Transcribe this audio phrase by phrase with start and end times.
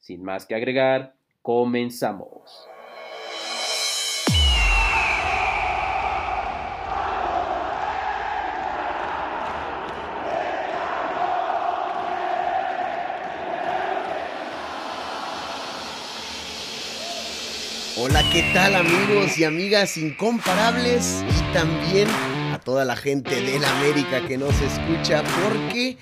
[0.00, 2.68] Sin más que agregar, comenzamos.
[18.00, 21.24] Hola, ¿qué tal amigos y amigas incomparables?
[21.28, 22.08] Y también
[22.52, 25.98] a toda la gente de la América que nos escucha porque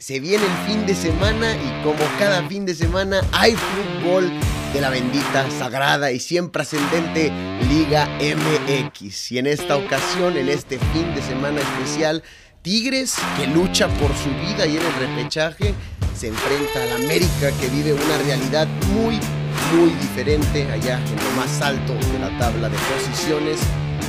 [0.00, 4.30] se viene el fin de semana y como cada fin de semana hay fútbol
[4.72, 7.30] de la bendita, sagrada y siempre ascendente
[7.68, 9.32] Liga MX.
[9.32, 12.22] Y en esta ocasión, en este fin de semana especial,
[12.62, 15.74] Tigres que lucha por su vida y en el repechaje
[16.16, 19.20] se enfrenta al América que vive una realidad muy
[19.74, 23.60] muy diferente allá en lo más alto de la tabla de posiciones.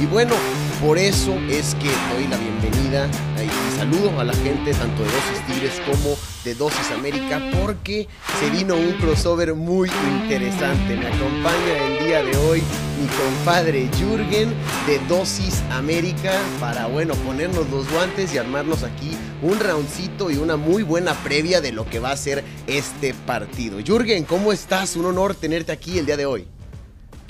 [0.01, 0.35] Y bueno,
[0.81, 5.45] por eso es que doy la bienvenida y saludo a la gente tanto de Dosis
[5.47, 8.07] Tigres como de Dosis América porque
[8.39, 10.97] se vino un crossover muy interesante.
[10.97, 12.63] Me acompaña el día de hoy
[12.99, 14.49] mi compadre Jürgen
[14.87, 19.11] de Dosis América para, bueno, ponernos los guantes y armarnos aquí
[19.43, 23.79] un roundcito y una muy buena previa de lo que va a ser este partido.
[23.85, 24.95] Jürgen, ¿cómo estás?
[24.95, 26.47] Un honor tenerte aquí el día de hoy.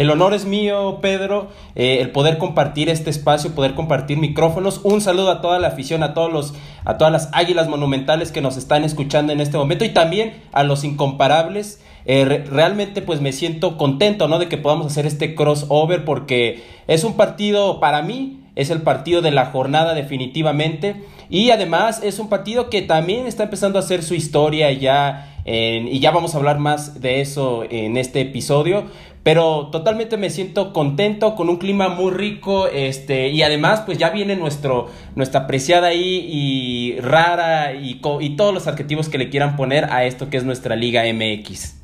[0.02, 4.82] El honor es mío, Pedro, eh, el poder compartir este espacio, poder compartir micrófonos.
[4.84, 8.42] Un saludo a toda la afición, a todos los, a todas las águilas monumentales que
[8.42, 11.84] nos están escuchando en este momento y también a los incomparables.
[12.06, 14.40] Eh, realmente pues me siento contento, ¿no?
[14.40, 19.22] De que podamos hacer este crossover porque es un partido para mí, es el partido
[19.22, 20.96] de la jornada definitivamente
[21.30, 26.00] y además es un partido que también está empezando a hacer su historia ya y
[26.00, 28.86] ya vamos a hablar más de eso en este episodio.
[29.24, 34.10] Pero totalmente me siento contento, con un clima muy rico, este, y además, pues ya
[34.10, 39.56] viene nuestro, nuestra apreciada ahí y rara y, y todos los adjetivos que le quieran
[39.56, 41.76] poner a esto que es nuestra Liga MX.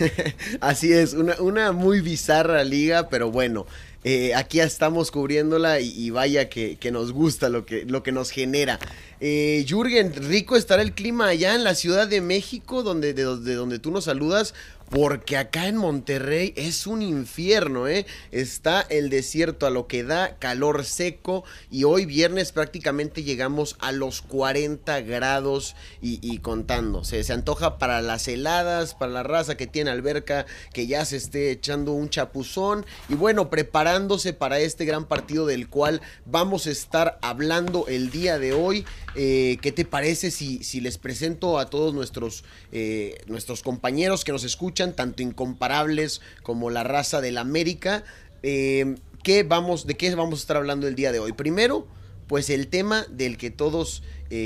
[0.60, 3.66] Así es, una, una muy bizarra liga, pero bueno,
[4.04, 8.80] eh, aquí estamos cubriéndola y, vaya que, nos gusta lo que, lo que nos genera.
[9.20, 13.54] Eh, Jürgen, rico estará el clima allá en la Ciudad de México, donde, de, de
[13.54, 14.54] donde tú nos saludas
[14.92, 18.04] porque acá en Monterrey es un infierno, ¿eh?
[18.30, 23.90] Está el desierto a lo que da, calor seco y hoy viernes prácticamente llegamos a
[23.92, 27.04] los 40 grados y, contando.
[27.04, 30.44] Se, se antoja para las heladas, para la raza que tiene alberca,
[30.74, 35.70] que ya se esté echando un chapuzón y bueno, preparándose para este gran partido del
[35.70, 38.84] cual vamos a estar hablando el día de hoy.
[39.14, 44.32] Eh, ¿Qué te parece si, si, les presento a todos nuestros, eh, nuestros compañeros que
[44.32, 48.04] nos escuchan, tanto incomparables como la raza del América?
[48.42, 51.32] Eh, ¿qué vamos, ¿De qué vamos a estar hablando el día de hoy?
[51.32, 51.86] Primero,
[52.26, 54.02] pues el tema del que todos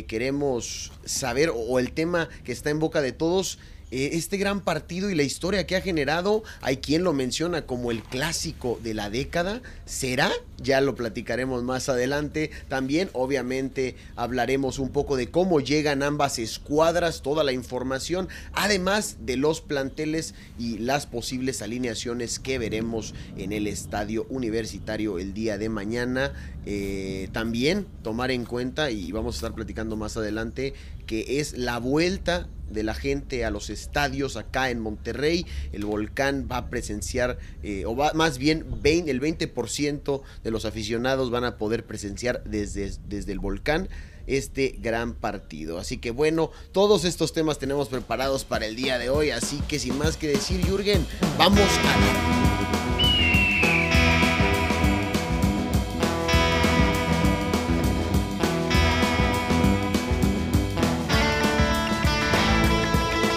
[0.09, 3.61] queremos saber o el tema que está en boca de todos
[3.93, 7.93] eh, este gran partido y la historia que ha generado, hay quien lo menciona como
[7.93, 10.33] el clásico de la década, ¿será?
[10.59, 12.51] Ya lo platicaremos más adelante.
[12.69, 19.37] También, obviamente, hablaremos un poco de cómo llegan ambas escuadras, toda la información, además de
[19.37, 25.69] los planteles y las posibles alineaciones que veremos en el estadio universitario el día de
[25.69, 26.33] mañana.
[26.65, 30.75] Eh, también tomar en cuenta, y vamos a estar platicando más adelante,
[31.07, 35.47] que es la vuelta de la gente a los estadios acá en Monterrey.
[35.73, 41.31] El volcán va a presenciar, eh, o va, más bien el 20% de los aficionados
[41.31, 43.89] van a poder presenciar desde, desde el volcán
[44.27, 45.79] este gran partido.
[45.79, 49.31] Así que bueno, todos estos temas tenemos preparados para el día de hoy.
[49.31, 51.07] Así que sin más que decir, Jürgen,
[51.39, 52.86] vamos a...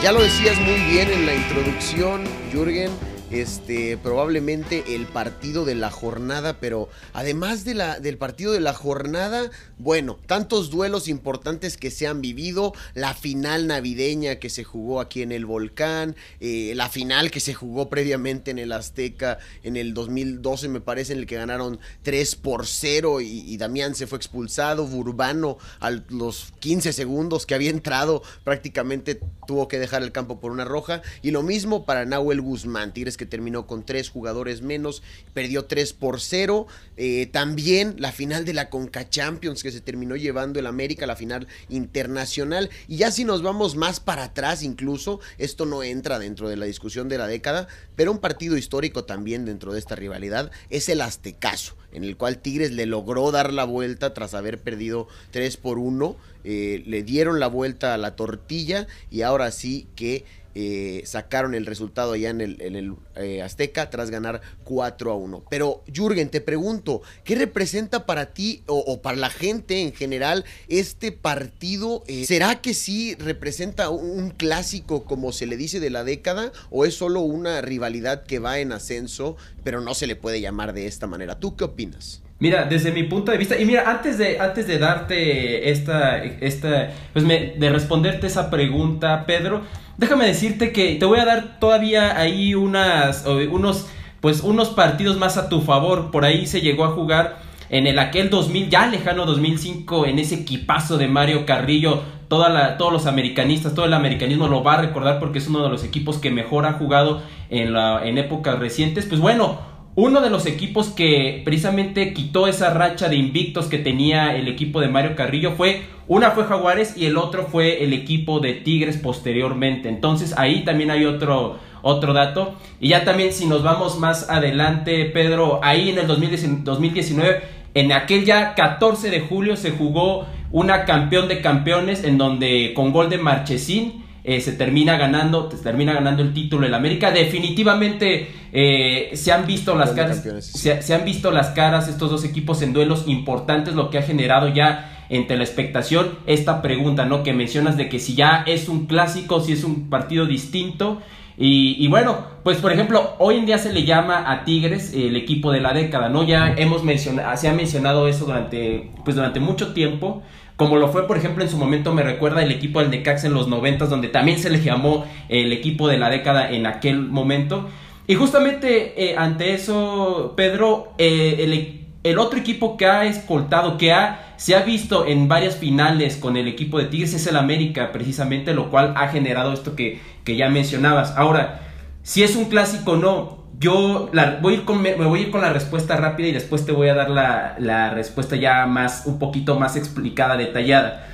[0.01, 2.23] Ya lo decías muy bien en la introducción,
[2.53, 2.89] Jürgen.
[3.31, 8.73] Este, probablemente el partido de la jornada, pero además de la, del partido de la
[8.73, 14.99] jornada, bueno, tantos duelos importantes que se han vivido, la final navideña que se jugó
[14.99, 19.77] aquí en el Volcán, eh, la final que se jugó previamente en el Azteca en
[19.77, 24.17] el 2012 me parece, en el que ganaron 3 por 0 y, Damián se fue
[24.17, 30.39] expulsado, Burbano a los 15 segundos que había entrado prácticamente tuvo que dejar el campo
[30.39, 34.61] por una roja y lo mismo para Nahuel Guzmán, Tigres que terminó con tres jugadores
[34.61, 36.65] menos, perdió 3 por 0.
[36.97, 41.17] Eh, también la final de la Conca Champions que se terminó llevando el América, la
[41.17, 42.69] final internacional.
[42.87, 46.65] Y ya si nos vamos más para atrás, incluso, esto no entra dentro de la
[46.65, 51.01] discusión de la década, pero un partido histórico también dentro de esta rivalidad es el
[51.01, 55.77] Aztecaso, en el cual Tigres le logró dar la vuelta tras haber perdido 3 por
[55.77, 56.15] 1.
[56.45, 60.23] Eh, le dieron la vuelta a la tortilla y ahora sí que
[60.61, 65.45] eh, sacaron el resultado allá en el, eh, Azteca tras ganar 4 a 1.
[65.49, 71.13] Pero Jürgen, te pregunto, ¿qué representa para ti o, para la gente en general este
[71.13, 72.03] partido?
[72.07, 76.83] Eh, ¿Será que sí representa un clásico como se le dice de la década o
[76.83, 80.87] es solo una rivalidad que va en ascenso pero no se le puede llamar de
[80.87, 81.39] esta manera?
[81.39, 82.21] ¿Tú qué opinas?
[82.39, 86.91] Mira, desde mi punto de vista, y mira, antes de, antes de darte esta, esta,
[87.13, 89.63] pues de responderte esa pregunta, Pedro,
[89.99, 93.87] déjame decirte que te voy a dar todavía ahí unas, unos,
[94.21, 96.09] pues unos partidos más a tu favor.
[96.09, 100.35] Por ahí se llegó a jugar en el aquel 2000, ya lejano 2005, en ese
[100.35, 102.01] equipazo de Mario Carrillo.
[102.29, 105.83] Todos los americanistas, todo el americanismo lo va a recordar porque es uno de los
[105.83, 109.05] equipos que mejor ha jugado en, la, en épocas recientes.
[109.05, 109.59] Pues bueno,
[109.95, 114.79] uno de los equipos que precisamente quitó esa racha de invictos que tenía el equipo
[114.81, 118.97] de Mario Carrillo fue, una fue Jaguares y el otro fue el equipo de Tigres
[118.97, 119.89] posteriormente.
[119.89, 122.55] Entonces ahí también hay otro, otro dato.
[122.79, 127.41] Y ya también si nos vamos más adelante, Pedro, ahí en el 2019,
[127.73, 132.91] en aquel ya 14 de julio se jugó una campeón de campeones en donde con
[132.91, 137.09] gol de Marchesín eh, se termina ganando, termina ganando el título el América.
[137.09, 142.61] Definitivamente eh, se han visto las caras, se, han visto las caras estos dos equipos
[142.61, 147.23] en duelos importantes, lo que ha generado ya entre la expectación esta pregunta, ¿no?
[147.23, 151.01] Que mencionas de que si ya es un clásico, si es un partido distinto.
[151.41, 155.51] Y, bueno, pues por ejemplo, hoy en día se le llama a Tigres el equipo
[155.51, 156.23] de la década, ¿no?
[156.23, 160.21] Ya hemos mencionado, se ha mencionado eso durante, pues durante mucho tiempo
[160.59, 163.33] como lo fue por ejemplo en su momento me recuerda el equipo del Necaxa en
[163.33, 167.69] los noventas donde también se le llamó el equipo de la década en aquel momento.
[168.07, 174.33] Y justamente eh, ante eso Pedro eh, el, otro equipo que ha escoltado que ha
[174.35, 178.53] se ha visto en varias finales con el equipo de Tigres es el América precisamente
[178.53, 181.13] lo cual ha generado esto que, que ya mencionabas.
[181.15, 181.61] Ahora
[182.03, 184.09] si es un clásico no yo
[184.41, 187.09] voy me voy a ir con la respuesta rápida y después te voy a dar
[187.09, 191.07] la, la respuesta ya más, un poquito más explicada, detallada.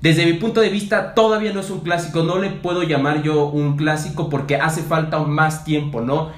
[0.00, 3.46] Desde mi punto de vista, todavía no es un clásico, no le puedo llamar yo
[3.46, 6.32] un clásico porque hace falta más tiempo, ¿no?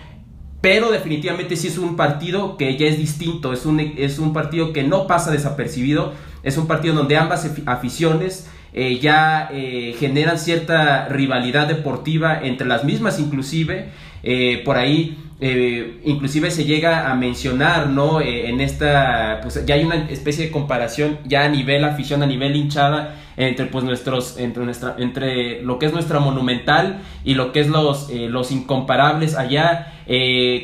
[0.60, 4.74] Pero definitivamente sí es un partido que ya es distinto, es un, es un partido
[4.74, 6.12] que no pasa desapercibido,
[6.42, 12.84] es un partido donde ambas aficiones eh, ya eh, generan cierta rivalidad deportiva entre las
[12.84, 13.90] mismas inclusive,
[14.22, 18.20] eh, por ahí eh, inclusive se llega a mencionar, ¿no?
[18.20, 22.26] Eh, en esta, pues ya hay una especie de comparación ya a nivel afición, a
[22.26, 27.52] nivel hinchada entre pues nuestros, entre nuestra, entre lo que es nuestra monumental y lo
[27.52, 29.92] que es los, eh, los incomparables allá.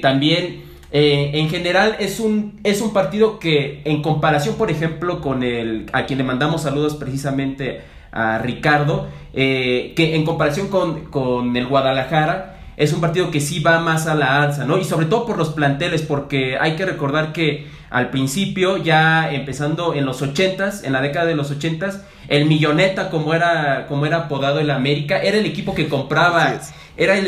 [0.03, 5.87] también en general es un, es un partido que en comparación, por ejemplo, con el,
[5.93, 7.81] a quien le mandamos saludos precisamente
[8.13, 13.79] a Ricardo, que en comparación con, con el Guadalajara, es un partido que sí va
[13.79, 14.79] más a la alza, ¿no?
[14.79, 19.93] Y sobre todo por los planteles, porque hay que recordar que al principio, ya empezando
[19.93, 24.17] en los ochentas, en la década de los ochentas, el Milloneta, como era, como era
[24.17, 26.59] apodado el América, era el equipo que compraba,
[26.97, 27.27] era el,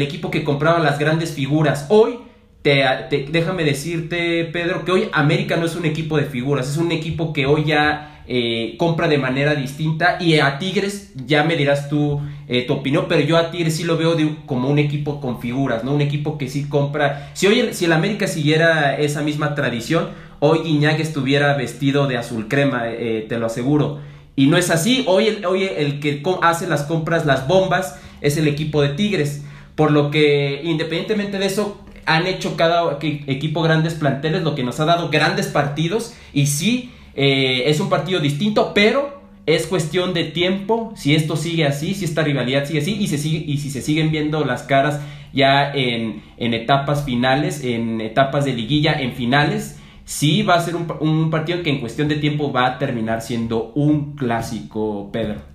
[0.00, 1.84] equipo que compraba las grandes figuras.
[1.90, 2.20] Hoy,
[2.62, 6.90] te, déjame decirte, Pedro, que hoy América no es un equipo de figuras, es un
[6.90, 10.18] equipo que hoy ya eh, compra de manera distinta.
[10.20, 13.84] Y a Tigres, ya me dirás tú eh, tu opinión, pero yo a Tigres sí
[13.84, 15.94] lo veo como un equipo con figuras, ¿no?
[15.94, 17.30] Un equipo que sí compra.
[17.32, 22.18] Si hoy el, si el América siguiera esa misma tradición, hoy Guiñac estuviera vestido de
[22.18, 24.00] azul crema, eh, te lo aseguro.
[24.36, 25.04] Y no es así.
[25.06, 29.42] Hoy el, hoy el que hace las compras, las bombas, es el equipo de Tigres.
[29.74, 34.80] Por lo que, independientemente de eso, han hecho cada equipo grandes planteles, lo que nos
[34.80, 36.14] ha dado grandes partidos.
[36.32, 41.66] Y sí, eh, es un partido distinto, pero es cuestión de tiempo si esto sigue
[41.66, 44.62] así, si esta rivalidad sigue así y, se sigue, y si se siguen viendo las
[44.62, 45.00] caras
[45.32, 50.86] ya en, etapas finales, en etapas de liguilla, en finales, sí va a ser un,
[51.00, 55.53] un partido que en cuestión de tiempo va a terminar siendo un clásico, Pedro.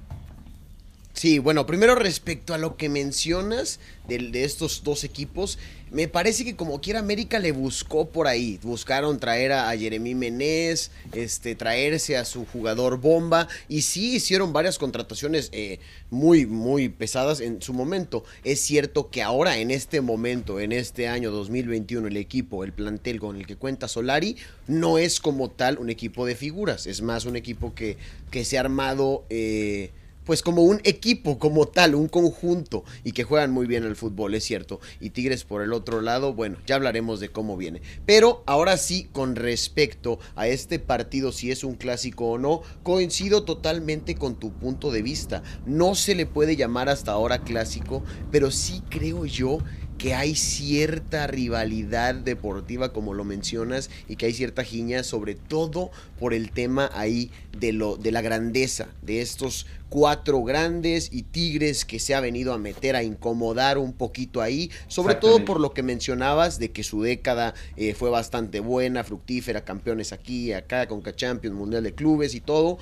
[1.19, 5.59] Sí, bueno, primero respecto a lo que mencionas de, estos dos equipos,
[5.91, 8.57] me parece que como quiera América le buscó por ahí.
[8.63, 14.77] Buscaron traer a, Jeremy Menez, este, traerse a su jugador bomba y sí hicieron varias
[14.77, 18.23] contrataciones eh, muy, muy pesadas en su momento.
[18.45, 23.19] Es cierto que ahora en este momento, en este año 2021, el equipo, el plantel
[23.19, 27.25] con el que cuenta Solari, no es como tal un equipo de figuras, es más
[27.25, 27.97] un equipo que,
[28.31, 29.25] que se ha armado...
[29.29, 29.91] Eh,
[30.29, 34.36] pues como un equipo como tal, un conjunto y que juegan muy bien al fútbol,
[34.36, 34.79] es cierto.
[35.00, 37.81] Y Tigres por el otro lado, bueno, ya hablaremos de cómo viene.
[38.05, 43.43] Pero ahora sí, con respecto a este partido, si es un clásico o no, coincido
[43.43, 45.41] totalmente con tu punto de vista.
[45.65, 49.57] No se le puede llamar hasta ahora clásico, pero sí creo yo
[50.00, 55.91] que hay cierta rivalidad deportiva, como lo mencionas, y que hay cierta giña, sobre todo
[56.18, 61.84] por el tema ahí de, lo, de la grandeza de estos cuatro grandes y Tigres
[61.84, 65.74] que se ha venido a meter a incomodar un poquito ahí, sobre todo por lo
[65.74, 71.03] que mencionabas de que su década eh, fue bastante buena, fructífera, campeones aquí, acá, con
[71.03, 72.77] Champions, Mundial de Clubes y todo.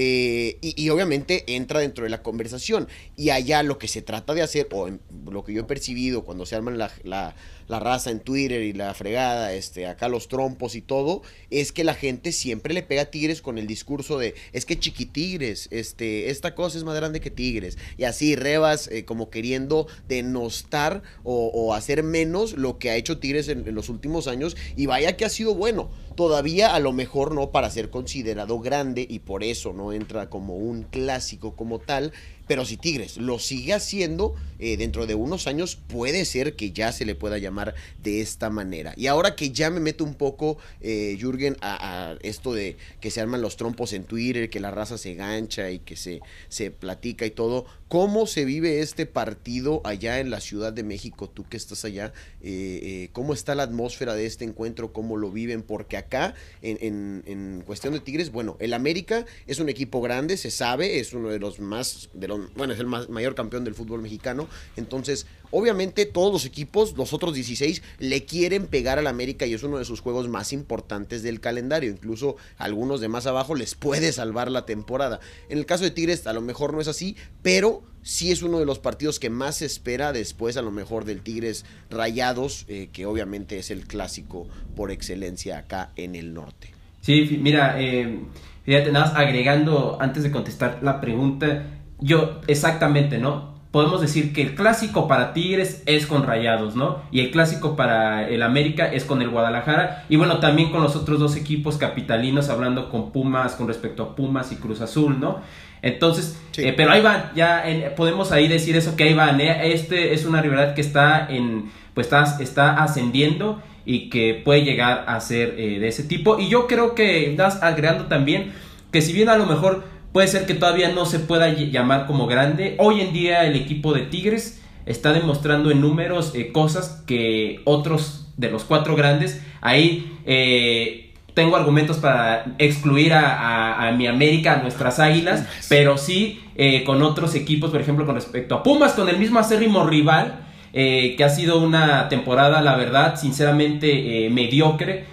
[0.00, 2.86] Eh, y, obviamente entra dentro de la conversación.
[3.16, 4.88] Y allá lo que se trata de hacer, o
[5.28, 7.34] lo que yo he percibido cuando se arman la,
[7.68, 11.84] la, raza en Twitter y la fregada, este, acá los trompos y todo, es que
[11.84, 16.30] la gente siempre le pega a Tigres con el discurso de, es que chiquitigres, este,
[16.30, 17.78] esta cosa es más grande que Tigres.
[17.96, 23.18] Y así rebas eh, como queriendo denostar o, o, hacer menos lo que ha hecho
[23.18, 24.56] Tigres en, en los últimos años.
[24.76, 25.90] Y vaya que ha sido bueno.
[26.16, 30.56] Todavía a lo mejor no para ser considerado grande y por eso no entra como
[30.56, 32.12] un clásico como tal,
[32.48, 36.90] pero si Tigres lo sigue haciendo, eh, dentro de unos años puede ser que ya
[36.90, 38.92] se le pueda llamar de esta manera.
[38.96, 43.10] Y ahora que ya me meto un poco, eh, Jürgen, a, a, esto de que
[43.10, 46.70] se arman los trompos en Twitter, que la raza se gancha y que se, se
[46.70, 51.28] platica y todo, ¿cómo se vive este partido allá en la Ciudad de México?
[51.28, 54.92] Tú que estás allá, eh, eh, ¿cómo está la atmósfera de este encuentro?
[54.92, 55.62] ¿Cómo lo viven?
[55.62, 60.36] Porque acá, en, en, en cuestión de Tigres, bueno, el América es un equipo grande,
[60.36, 63.64] se sabe, es uno de los más, de los bueno, es el más, mayor campeón
[63.64, 64.48] del fútbol mexicano.
[64.76, 69.62] Entonces, obviamente todos los equipos, los otros 16, le quieren pegar al América y es
[69.62, 71.90] uno de sus juegos más importantes del calendario.
[71.90, 75.20] Incluso algunos de más abajo les puede salvar la temporada.
[75.48, 78.58] En el caso de Tigres, a lo mejor no es así, pero sí es uno
[78.58, 82.88] de los partidos que más se espera después a lo mejor del Tigres Rayados, eh,
[82.92, 86.72] que obviamente es el clásico por excelencia acá en el norte.
[87.00, 88.20] Sí, mira, eh,
[88.64, 91.66] fíjate, nada más agregando antes de contestar la pregunta,
[92.00, 93.47] yo, exactamente, ¿no?
[93.70, 97.02] Podemos decir que el clásico para Tigres es con Rayados, ¿no?
[97.10, 100.06] Y el clásico para el América es con el Guadalajara.
[100.08, 104.16] Y bueno, también con los otros dos equipos capitalinos, hablando con Pumas, con respecto a
[104.16, 105.40] Pumas y Cruz Azul, ¿no?
[105.82, 106.62] Entonces, sí.
[106.62, 109.40] eh, pero ahí van, ya en, podemos ahí decir eso que ahí van.
[109.40, 109.72] ¿eh?
[109.72, 115.04] Este es una rivalidad que está en, pues está, está ascendiendo y que puede llegar
[115.06, 116.38] a ser eh, de ese tipo.
[116.38, 118.52] Y yo creo que estás agregando también
[118.92, 122.26] que si bien a lo mejor Puede ser que todavía no se pueda llamar como
[122.26, 122.76] grande.
[122.78, 128.28] Hoy en día el equipo de Tigres está demostrando en números eh, cosas que otros
[128.38, 129.42] de los cuatro grandes.
[129.60, 135.98] Ahí eh, tengo argumentos para excluir a, a, a, mi América, a nuestras águilas, pero
[135.98, 139.84] sí eh, con otros equipos, por ejemplo, con respecto a Pumas, con el mismo acérrimo
[139.86, 145.06] rival, que ha sido una temporada, la verdad, sinceramente eh, mediocre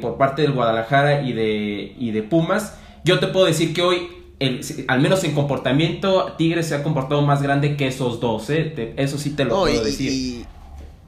[0.00, 2.78] por parte del Guadalajara y de, y de Pumas.
[3.04, 4.08] Yo te puedo decir que hoy
[4.40, 8.64] el, al menos en comportamiento, Tigres se ha comportado más grande que esos dos, ¿eh?
[8.74, 10.10] Te, eso sí te lo no, puedo y, decir.
[10.10, 10.46] Y,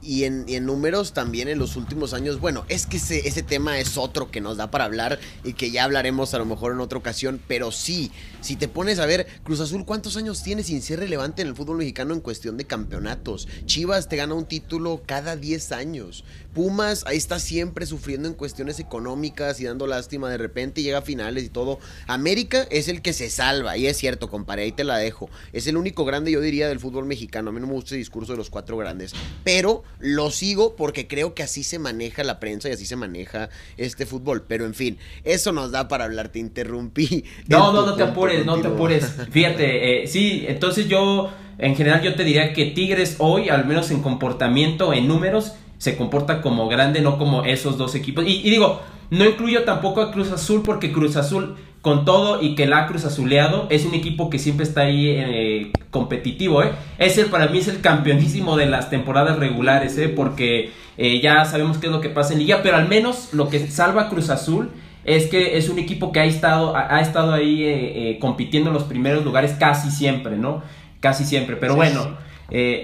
[0.01, 3.43] y, en, y, en, números también en los últimos años, bueno, es que ese, ese,
[3.43, 6.71] tema es otro que nos da para hablar y que ya hablaremos a lo mejor
[6.71, 10.63] en otra ocasión, pero sí, si te pones a ver, Cruz Azul, ¿cuántos años tiene
[10.63, 13.47] sin ser relevante en el fútbol mexicano en cuestión de campeonatos?
[13.65, 16.23] Chivas te gana un título cada 10 años.
[16.57, 20.97] Pumas ahí está siempre sufriendo en cuestiones económicas y dando lástima de repente y llega
[20.97, 21.77] a finales y todo.
[22.07, 25.29] América es el que se salva, y es cierto, compadre, ahí te la dejo.
[25.53, 27.51] Es el único grande, yo diría, del fútbol mexicano.
[27.51, 31.07] A mí no me gusta el discurso de los cuatro grandes, pero lo sigo porque
[31.07, 34.45] creo que así se maneja la prensa y así se maneja este fútbol.
[34.47, 37.23] Pero en fin, eso nos da para hablar, te interrumpí.
[37.47, 39.05] No, no, no te apures, no te apures.
[39.29, 43.91] Fíjate, eh, sí, entonces yo, en general, yo te diría que Tigres hoy, al menos
[43.91, 48.25] en comportamiento, en números, se comporta como grande, no como esos dos equipos.
[48.25, 52.55] Y, y, digo, no incluyo tampoco a Cruz Azul porque Cruz Azul con todo y
[52.55, 56.71] que la Cruz Azuleado es un equipo que siempre está ahí eh, competitivo, ¿eh?
[56.97, 60.09] Es el, para mí es el campeonísimo de las temporadas regulares, ¿eh?
[60.09, 63.47] Porque eh, ya sabemos qué es lo que pasa en Liga, pero al menos lo
[63.47, 64.71] que salva a Cruz Azul
[65.05, 68.83] es que es un equipo que ha estado, ha, estado ahí eh, compitiendo en los
[68.83, 70.63] primeros lugares casi siempre, ¿no?
[70.99, 72.17] Casi siempre, pero bueno.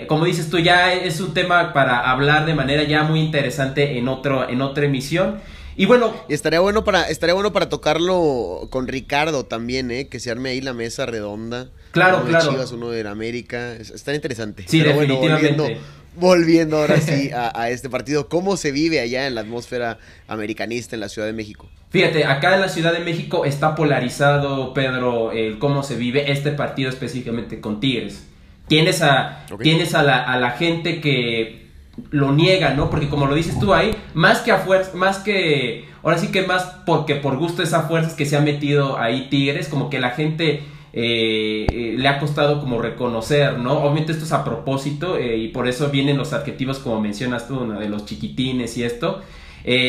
[0.08, 4.08] Como dices tú, ya es un tema para hablar de manera ya muy interesante en,
[4.08, 5.40] otro, en otra emisión.
[5.76, 6.14] Y bueno.
[6.30, 10.08] estaría bueno para, estaría bueno para tocarlo con Ricardo también, ¿eh?
[10.08, 11.70] Que se arme ahí la mesa redonda.
[11.92, 12.46] Claro, uno claro.
[12.46, 13.74] De Chivas, uno de América.
[13.74, 14.66] Está interesante.
[14.68, 15.58] Sí, definitivamente.
[15.58, 15.82] volviendo,
[16.16, 21.00] volviendo, ahora sí a, este partido, ¿cómo se vive allá en la atmósfera americanista en
[21.00, 21.70] la Ciudad de México?
[21.90, 26.52] Fíjate, acá en la Ciudad de México está polarizado, Pedro, el cómo se vive este
[26.52, 28.28] partido específicamente con Tigres.
[28.68, 31.64] Tienes a, tienes a la, a la gente que
[32.10, 32.90] lo niega, ¿no?
[32.90, 36.44] Porque como lo dices tú ahí, más que a fuerza, más que, ahora sí que
[36.44, 40.12] más porque por gusto esa fuerza que se ha metido ahí Tigres, como que la
[40.12, 40.64] gente
[40.96, 43.80] eh, eh, le ha costado como reconocer, ¿no?
[43.80, 47.68] Obviamente esto es a propósito eh, y por eso vienen los adjetivos como mencionas tú,
[47.68, 49.22] de los chiquitines y esto.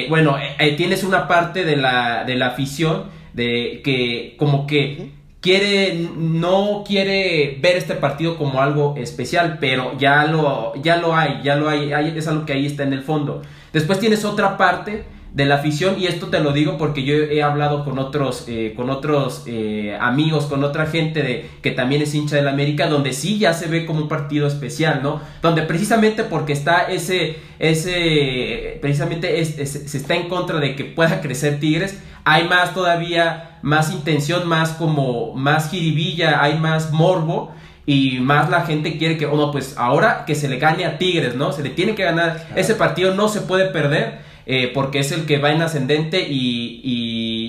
[0.08, 0.36] bueno,
[0.76, 5.10] tienes una parte de la, de la afición de que como que
[5.44, 11.42] quiere no quiere ver este partido como algo especial, pero ya lo ya lo hay,
[11.44, 13.42] ya lo hay, es algo que ahí está en el fondo.
[13.70, 17.42] Después tienes otra parte de la afición y esto te lo digo porque yo he
[17.42, 22.14] hablado con otros eh, con otros eh, amigos con otra gente de que también es
[22.14, 26.22] hincha del América donde sí ya se ve como un partido especial no donde precisamente
[26.22, 32.48] porque está ese ese precisamente se está en contra de que pueda crecer Tigres hay
[32.48, 37.54] más todavía más intención más como más jiribilla hay más morbo
[37.86, 41.34] y más la gente quiere que, oh pues ahora que se le gane a Tigres,
[41.34, 41.52] ¿no?
[41.52, 45.26] Se le tiene que ganar, ese partido no se puede perder eh, porque es el
[45.26, 46.80] que va en ascendente y,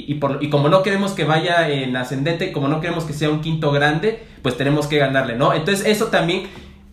[0.08, 3.30] y, por, y, como no queremos que vaya en ascendente, como no queremos que sea
[3.30, 5.54] un quinto grande, pues tenemos que ganarle, ¿no?
[5.54, 6.44] Entonces eso también,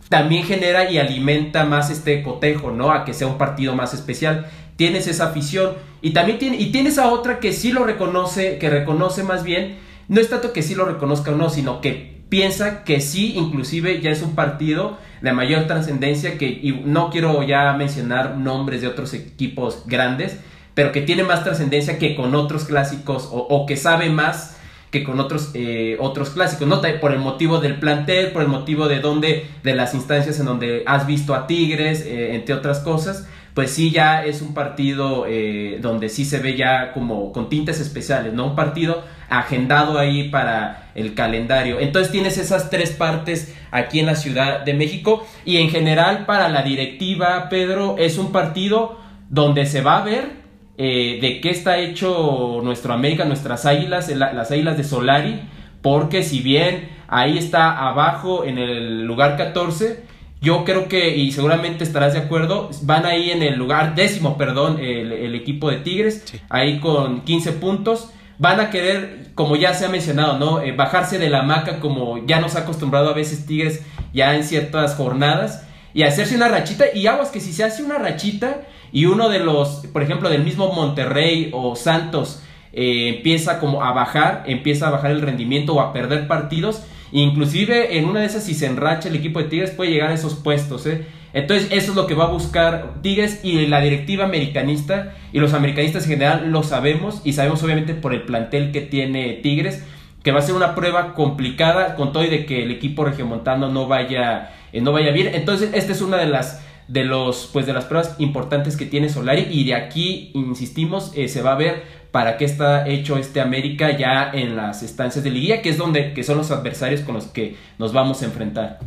[0.09, 2.91] también genera y alimenta más este cotejo, ¿no?
[2.91, 4.47] A que sea un partido más especial.
[4.75, 8.69] Tienes esa afición y también tiene, y tienes a otra que sí lo reconoce, que
[8.69, 9.77] reconoce más bien,
[10.07, 14.01] no es tanto que sí lo reconozca o no, sino que piensa que sí, inclusive
[14.01, 18.87] ya es un partido de mayor trascendencia que y no quiero ya mencionar nombres de
[18.87, 20.39] otros equipos grandes,
[20.73, 24.57] pero que tiene más trascendencia que con otros clásicos o, que sabe más
[24.89, 26.81] que con otros eh, otros clásicos, ¿no?
[26.99, 30.83] Por el motivo del plantel, por el motivo de donde, de las instancias en donde
[30.87, 35.77] has visto a Tigres, eh, entre otras cosas, pues sí ya es un partido eh,
[35.81, 38.47] donde sí se ve ya como con tintes especiales, ¿no?
[38.47, 41.79] Un partido agendado ahí para el calendario.
[41.79, 46.49] Entonces tienes esas tres partes aquí en la Ciudad de México y en general para
[46.49, 48.99] la directiva, Pedro, es un partido
[49.29, 50.43] donde se va a ver
[50.77, 55.41] eh, de qué está hecho nuestro América, nuestras águilas, las águilas de Solari,
[55.83, 60.03] porque si bien ahí está abajo en el lugar 14,
[60.43, 64.77] yo creo que, y seguramente estarás de acuerdo, van ahí en el lugar décimo, perdón,
[64.77, 68.09] el, equipo de Tigres, ahí con 15 puntos.
[68.39, 70.61] Van a querer, como ya se ha mencionado, ¿no?
[70.61, 74.43] Eh, bajarse de la hamaca como ya nos ha acostumbrado a veces Tigres ya en
[74.43, 76.85] ciertas jornadas y hacerse una rachita.
[76.93, 80.43] Y aguas que si se hace una rachita y uno de los, por ejemplo, del
[80.43, 82.41] mismo Monterrey o Santos
[82.73, 87.99] eh, empieza como a bajar, empieza a bajar el rendimiento o a perder partidos, Inclusive
[87.99, 90.33] en una de esas, si se enracha el equipo de Tigres, puede llegar a esos
[90.33, 90.87] puestos.
[90.87, 91.05] ¿eh?
[91.31, 95.53] Entonces eso es lo que va a buscar Tigres y la directiva americanista y los
[95.53, 99.83] americanistas en general lo sabemos y sabemos obviamente por el plantel que tiene Tigres
[100.23, 103.69] que va a ser una prueba complicada con todo y de que el equipo regiomontano
[103.69, 105.35] no vaya eh, no vaya bien.
[105.35, 109.09] Entonces esta es una de las de los pues de las pruebas importantes que tiene
[109.09, 113.41] Solari y de aquí insistimos eh, se va a ver para qué está hecho este
[113.41, 117.15] América ya en las estancias de liguilla, que es donde que son los adversarios con
[117.15, 118.79] los que nos vamos a enfrentar.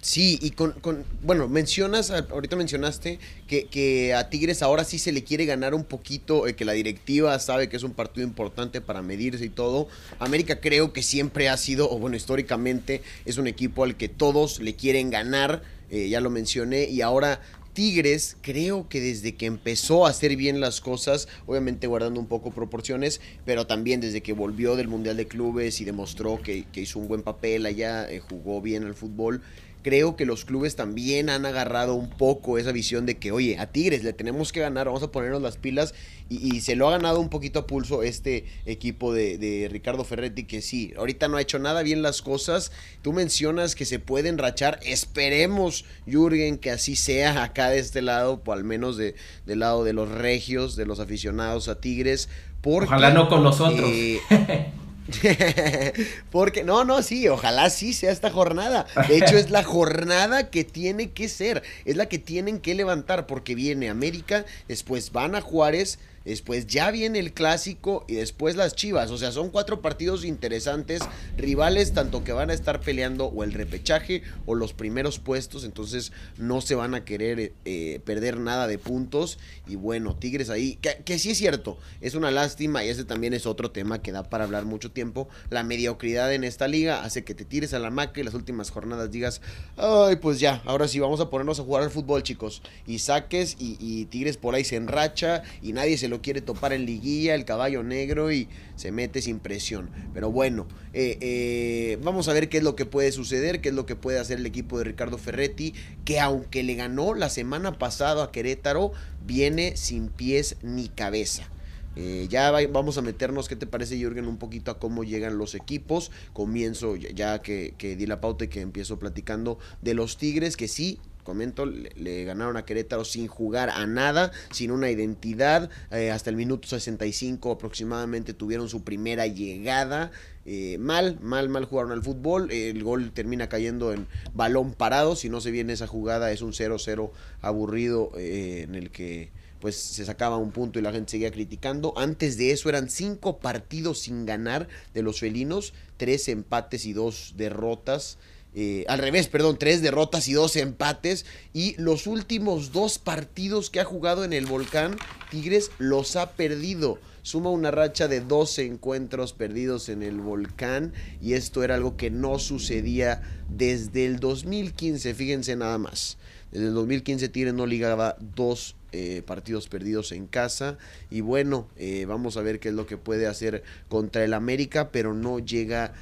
[0.00, 5.12] Sí, y con, con, bueno, mencionas, ahorita mencionaste que, que, a Tigres ahora sí se
[5.12, 8.80] le quiere ganar un poquito, eh, que la directiva sabe que es un partido importante
[8.80, 9.86] para medirse y todo.
[10.18, 14.60] América creo que siempre ha sido, o bueno, históricamente es un equipo al que todos
[14.60, 17.40] le quieren ganar, eh, ya lo mencioné, y ahora
[17.72, 22.50] Tigres, creo que desde que empezó a hacer bien las cosas, obviamente guardando un poco
[22.50, 27.08] proporciones, pero también desde que volvió del Mundial de Clubes y demostró que, hizo un
[27.08, 29.42] buen papel allá, eh, jugó bien al fútbol,
[29.82, 33.66] creo que los clubes también han agarrado un poco esa visión de que, oye, a
[33.66, 35.94] Tigres le tenemos que ganar, vamos a ponernos las pilas.
[36.28, 40.62] Y, se lo ha ganado un poquito a pulso este equipo de, Ricardo Ferretti, que
[40.62, 42.72] sí, ahorita no ha hecho nada bien las cosas.
[43.02, 44.80] Tú mencionas que se pueden rachar.
[44.82, 49.14] Esperemos, Jürgen, que así sea acá de este lado, o al menos de,
[49.44, 52.30] del lado de los regios, de los aficionados a Tigres
[52.64, 53.90] Ojalá no con nosotros.
[53.92, 54.20] Eh,
[56.30, 58.86] Porque, no, no, sí, ojalá sí sea esta jornada.
[59.08, 63.26] De hecho, es la jornada que tiene que ser, es la que tienen que levantar,
[63.26, 68.74] porque viene América, después van a Juárez, Después ya viene el clásico y después las
[68.74, 69.10] Chivas.
[69.10, 71.00] O sea, son cuatro partidos interesantes,
[71.36, 75.64] rivales tanto que van a estar peleando o el repechaje o los primeros puestos.
[75.64, 79.38] Entonces no se van a querer eh, perder nada de puntos.
[79.66, 83.46] Y bueno, Tigres ahí, que, sí es cierto, es una lástima y ese también es
[83.46, 85.28] otro tema que da para hablar mucho tiempo.
[85.50, 88.70] La mediocridad en esta liga hace que te tires a la maca y las últimas
[88.70, 89.40] jornadas digas,
[89.76, 92.62] ay, pues ya, ahora sí vamos a ponernos a jugar al fútbol, chicos.
[92.86, 96.72] Y saques y, y Tigres por ahí se enracha y nadie se lo quiere topar
[96.72, 99.90] en liguilla, el caballo negro y se mete sin presión.
[100.12, 103.74] Pero bueno, eh, eh, vamos a ver qué es lo que puede suceder, qué es
[103.74, 107.78] lo que puede hacer el equipo de Ricardo Ferretti, que aunque le ganó la semana
[107.78, 108.92] pasada a Querétaro,
[109.26, 111.48] viene sin pies ni cabeza.
[111.94, 114.26] Eh, ya vamos a meternos, ¿qué te parece, Jürgen?
[114.26, 116.10] Un poquito a cómo llegan los equipos.
[116.32, 120.68] Comienzo ya que, que di la pauta y que empiezo platicando de los Tigres, que
[120.68, 125.70] sí, comento, le, ganaron a Querétaro sin jugar a nada, sin una identidad.
[125.90, 130.10] Eh, hasta el minuto 65 aproximadamente tuvieron su primera llegada.
[130.44, 132.50] Eh, mal, mal, mal jugaron al fútbol.
[132.50, 135.16] el gol termina cayendo en balón parado.
[135.16, 139.30] Si no se viene esa jugada, es un 0-0 aburrido eh, en el que
[139.62, 141.94] pues se sacaba un punto y la gente seguía criticando.
[141.96, 147.34] Antes de eso eran cinco partidos sin ganar de los felinos, tres empates y dos
[147.36, 148.18] derrotas.
[148.54, 151.24] Eh, al revés, perdón, tres derrotas y dos empates.
[151.52, 154.96] Y los últimos dos partidos que ha jugado en el Volcán,
[155.30, 156.98] Tigres los ha perdido.
[157.22, 160.92] Suma una racha de 12 encuentros perdidos en el Volcán.
[161.20, 166.18] Y esto era algo que no sucedía desde el 2015, fíjense nada más.
[166.50, 170.76] Desde el 2015 Tigres no ligaba dos eh, partidos perdidos en casa.
[171.10, 174.90] Y bueno, eh, vamos a ver qué es lo que puede hacer contra el América,
[174.90, 175.94] pero no llega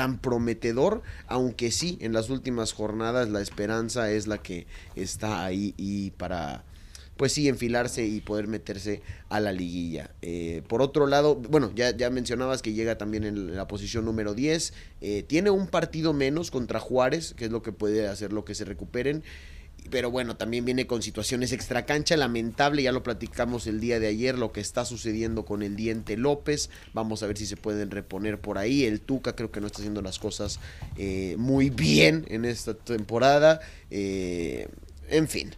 [0.00, 5.74] tan prometedor, aunque sí, en las últimas jornadas la esperanza es la que está ahí
[5.76, 6.64] y para
[7.18, 10.10] pues sí, enfilarse y poder meterse a la liguilla.
[10.68, 14.72] por otro lado, bueno, ya, ya mencionabas que llega también en la posición número 10.
[15.26, 18.64] tiene un partido menos contra Juárez, que es lo que puede hacer lo que se
[18.64, 19.22] recuperen
[19.90, 24.38] pero bueno, también viene con situaciones extracancha, lamentable, ya lo platicamos el día de ayer,
[24.38, 28.40] lo que está sucediendo con el diente López, vamos a ver si se pueden reponer
[28.40, 30.60] por ahí, el Tuca creo que no está haciendo las cosas
[30.98, 34.68] eh, muy bien en esta temporada, eh,
[35.08, 35.50] en fin,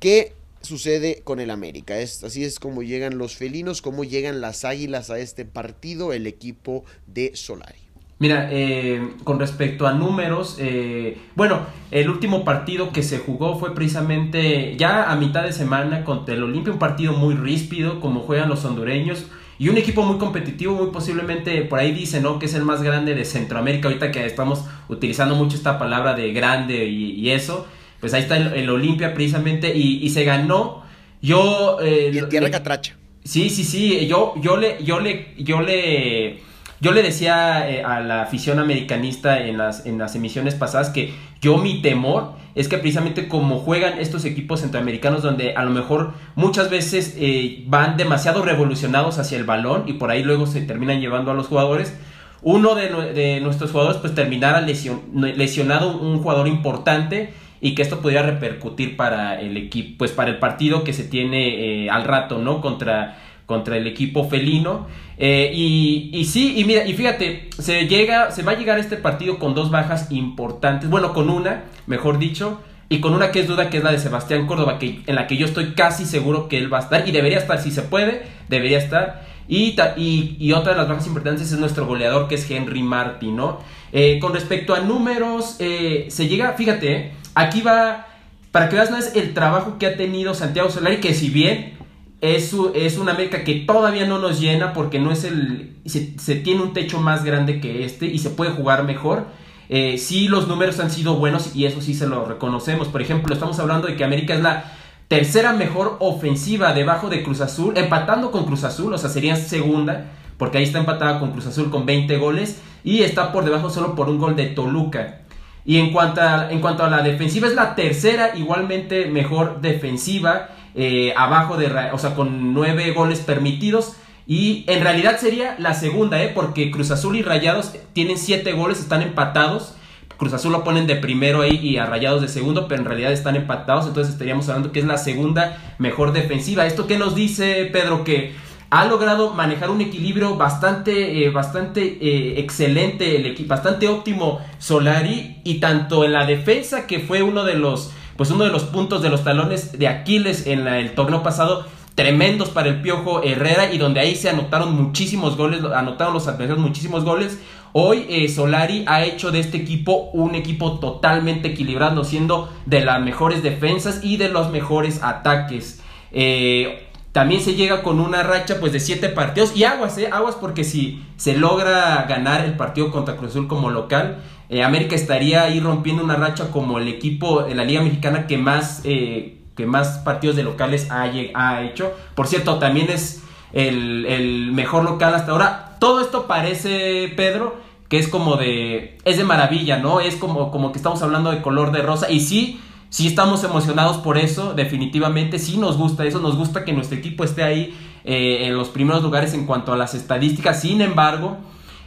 [0.00, 1.94] ¿qué sucede con el América?
[1.96, 6.84] Así es como llegan los felinos, cómo llegan las águilas a este partido, el equipo
[7.06, 7.85] de Solari.
[8.18, 13.74] Mira, eh, con respecto a números, eh, bueno, el último partido que se jugó fue
[13.74, 18.48] precisamente ya a mitad de semana contra el Olimpia, un partido muy ríspido, como juegan
[18.48, 19.26] los hondureños,
[19.58, 22.38] y un equipo muy competitivo, muy posiblemente, por ahí dice, ¿no?
[22.38, 26.32] Que es el más grande de Centroamérica, ahorita que estamos utilizando mucho esta palabra de
[26.32, 27.66] grande y, eso,
[28.00, 30.84] pues ahí está el, Olimpia precisamente, y, se ganó,
[31.20, 31.78] yo...
[31.82, 32.96] Eh, y tierra catracha.
[33.24, 36.40] Sí, sí, sí, yo, yo le, yo le, yo le
[36.80, 41.14] yo le decía eh, a la afición americanista en las, en las emisiones pasadas que
[41.40, 46.14] yo mi temor es que precisamente como juegan estos equipos centroamericanos donde a lo mejor
[46.34, 51.00] muchas veces eh, van demasiado revolucionados hacia el balón y por ahí luego se terminan
[51.00, 51.94] llevando a los jugadores,
[52.42, 58.96] uno de, nuestros jugadores pues terminara lesionado un jugador importante y que esto pudiera repercutir
[58.96, 62.60] para el equipo, pues para el partido que se tiene eh, al rato, ¿no?
[62.60, 64.86] Contra contra el equipo felino.
[65.18, 68.80] Eh, y, y, sí, y mira, y fíjate, se llega, se va a llegar a
[68.80, 73.40] este partido con dos bajas importantes, bueno, con una, mejor dicho, y con una que
[73.40, 76.04] es duda, que es la de Sebastián Córdoba, que, en la que yo estoy casi
[76.04, 79.24] seguro que él va a estar, y debería estar, si se puede, debería estar.
[79.48, 83.60] Y, y, otra de las bajas importantes es nuestro goleador, que es Henry Martin, ¿no?
[83.92, 88.08] Eh, con respecto a números, eh, se llega, fíjate, aquí va,
[88.50, 91.76] para que veas, no es el trabajo que ha tenido Santiago Solari, que si bien
[92.20, 95.76] es, es una América que todavía no nos llena porque no es el.
[95.84, 99.26] Se, tiene un techo más grande que este y se puede jugar mejor.
[99.68, 102.88] Eh, sí, los números han sido buenos y eso sí se lo reconocemos.
[102.88, 104.72] Por ejemplo, estamos hablando de que América es la
[105.08, 110.06] tercera mejor ofensiva debajo de Cruz Azul, empatando con Cruz Azul, o sea, sería segunda,
[110.36, 113.94] porque ahí está empatada con Cruz Azul con 20 goles y está por debajo solo
[113.94, 115.20] por un gol de Toluca.
[115.64, 120.50] Y en cuanto a, en cuanto a la defensiva, es la tercera igualmente mejor defensiva.
[120.76, 123.96] Eh, abajo de, o sea, con nueve goles permitidos.
[124.26, 126.30] Y en realidad sería la segunda, ¿eh?
[126.34, 129.74] porque Cruz Azul y Rayados tienen siete goles, están empatados.
[130.16, 133.12] Cruz Azul lo ponen de primero ahí y a Rayados de segundo, pero en realidad
[133.12, 133.86] están empatados.
[133.86, 136.66] Entonces estaríamos hablando que es la segunda mejor defensiva.
[136.66, 138.02] ¿Esto qué nos dice, Pedro?
[138.02, 138.34] Que
[138.70, 145.60] ha logrado manejar un equilibrio bastante, eh, bastante eh, excelente, el bastante óptimo Solari y
[145.60, 149.10] tanto en la defensa que fue uno de los, pues uno de los puntos de
[149.10, 154.00] los talones de Aquiles en el torneo pasado, tremendos para el Piojo Herrera y donde
[154.00, 157.38] ahí se anotaron muchísimos goles, anotaron los adversarios muchísimos goles.
[157.72, 163.02] Hoy eh, Solari ha hecho de este equipo un equipo totalmente equilibrado, siendo de las
[163.02, 165.80] mejores defensas y de los mejores ataques.
[166.12, 170.34] Eh, también se llega con una racha pues de siete partidos y aguas, eh, aguas
[170.34, 175.42] porque si se logra ganar el partido contra Cruz Azul como local, eh, América estaría
[175.42, 179.66] ahí rompiendo una racha como el equipo de la Liga Mexicana que más, eh, que
[179.66, 181.92] más partidos de locales ha, hecho.
[182.14, 185.76] Por cierto, también es el, mejor local hasta ahora.
[185.80, 187.56] Todo esto parece, Pedro,
[187.88, 190.00] que es como de, es de maravilla, ¿no?
[190.00, 193.96] Es como, como que estamos hablando de color de rosa y sí Sí estamos emocionados
[193.96, 198.46] por eso, definitivamente, sí nos gusta eso, nos gusta que nuestro equipo esté ahí eh,
[198.46, 201.36] en los primeros lugares en cuanto a las estadísticas, sin embargo,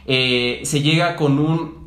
[0.06, 1.79] se llega con un,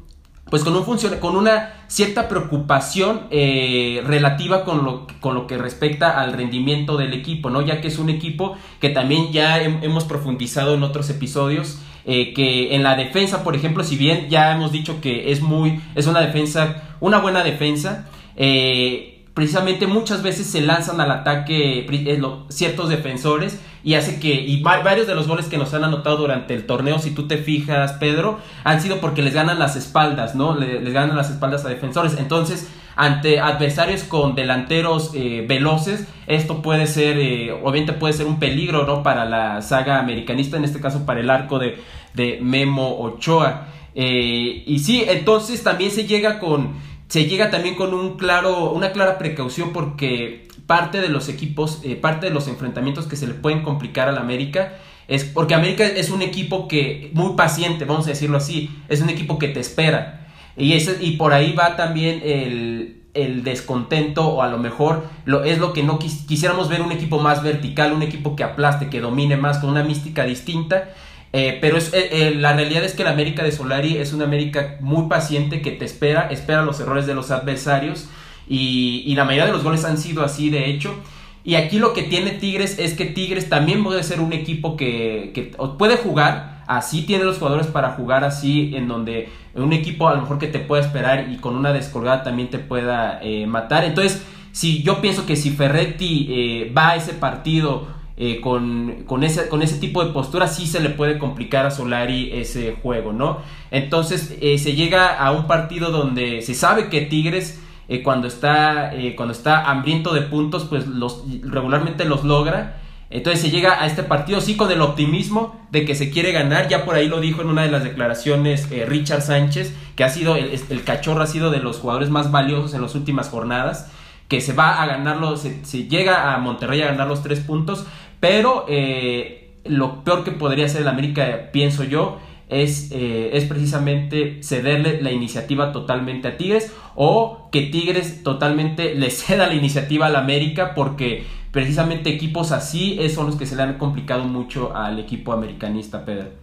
[0.53, 5.57] pues con un funcion con una cierta preocupación eh, relativa con lo, con lo que
[5.57, 7.63] respecta al rendimiento del equipo, ¿no?
[7.63, 12.83] Ya que es un equipo que también ya hemos profundizado en otros episodios, que en
[12.83, 16.83] la defensa, por ejemplo, si bien ya hemos dicho que es muy, es una defensa,
[16.99, 23.95] una buena defensa, eh, precisamente muchas veces se lanzan al ataque eh, ciertos defensores y
[23.95, 27.11] hace que y varios de los goles que nos han anotado durante el torneo si
[27.11, 31.29] tú te fijas Pedro han sido porque les ganan las espaldas no les, ganan las
[31.29, 32.15] espaldas a defensores.
[32.17, 37.17] Entonces ante adversarios con delanteros eh, veloces esto puede ser
[37.61, 41.29] obviamente puede ser un peligro no para la saga americanista en este caso para el
[41.29, 41.77] arco de,
[42.13, 43.67] de Memo Ochoa.
[43.95, 49.19] Y sí entonces también se llega con se llega también con un claro, una clara
[49.19, 53.61] precaución porque parte de los equipos, eh, parte de los enfrentamientos que se le pueden
[53.61, 54.73] complicar al América
[55.07, 59.11] es porque América es un equipo que muy paciente, vamos a decirlo así, es un
[59.11, 60.25] equipo que te espera.
[60.57, 65.43] Y ese, y por ahí va también el, el descontento o a lo mejor lo,
[65.43, 68.99] es lo que no quisiéramos ver un equipo más vertical, un equipo que aplaste, que
[68.99, 70.89] domine más con una mística distinta.
[71.33, 74.77] Eh, pero es, eh, la realidad es que la América de Solari es una América
[74.79, 78.09] muy paciente que te espera, espera los errores de los adversarios
[78.47, 80.95] y, la mayoría de los goles han sido así de hecho.
[81.43, 85.31] Y aquí lo que tiene Tigres es que Tigres también puede ser un equipo que,
[85.33, 90.15] que puede jugar, así tiene los jugadores para jugar así, en donde un equipo a
[90.15, 93.83] lo mejor que te pueda esperar y con una descolgada también te pueda matar.
[93.83, 99.49] Entonces, si yo pienso que si Ferretti va a ese partido eh, con, con, ese,
[99.49, 103.39] con ese tipo de postura sí se le puede complicar a Solari ese juego, ¿no?
[103.71, 108.91] Entonces eh, se llega a un partido donde se sabe que Tigres eh, cuando, está,
[109.15, 112.79] cuando está hambriento de puntos pues los, regularmente los logra.
[113.09, 116.67] Entonces se llega a este partido sí con el optimismo de que se quiere ganar.
[116.67, 120.35] Ya por ahí lo dijo en una de las declaraciones Richard Sánchez, que ha sido
[120.35, 123.91] el, cachorro ha sido de los jugadores más valiosos en las últimas jornadas
[124.27, 127.85] que se va a ganarlo, se, se, llega a Monterrey a ganar los tres puntos,
[128.19, 132.19] pero eh, lo peor que podría hacer el América, pienso yo,
[132.49, 139.09] es, eh, es, precisamente cederle la iniciativa totalmente a Tigres o que Tigres totalmente le
[139.09, 143.77] ceda la iniciativa al América porque precisamente equipos así son los que se le han
[143.77, 146.42] complicado mucho al equipo americanista, Pedro.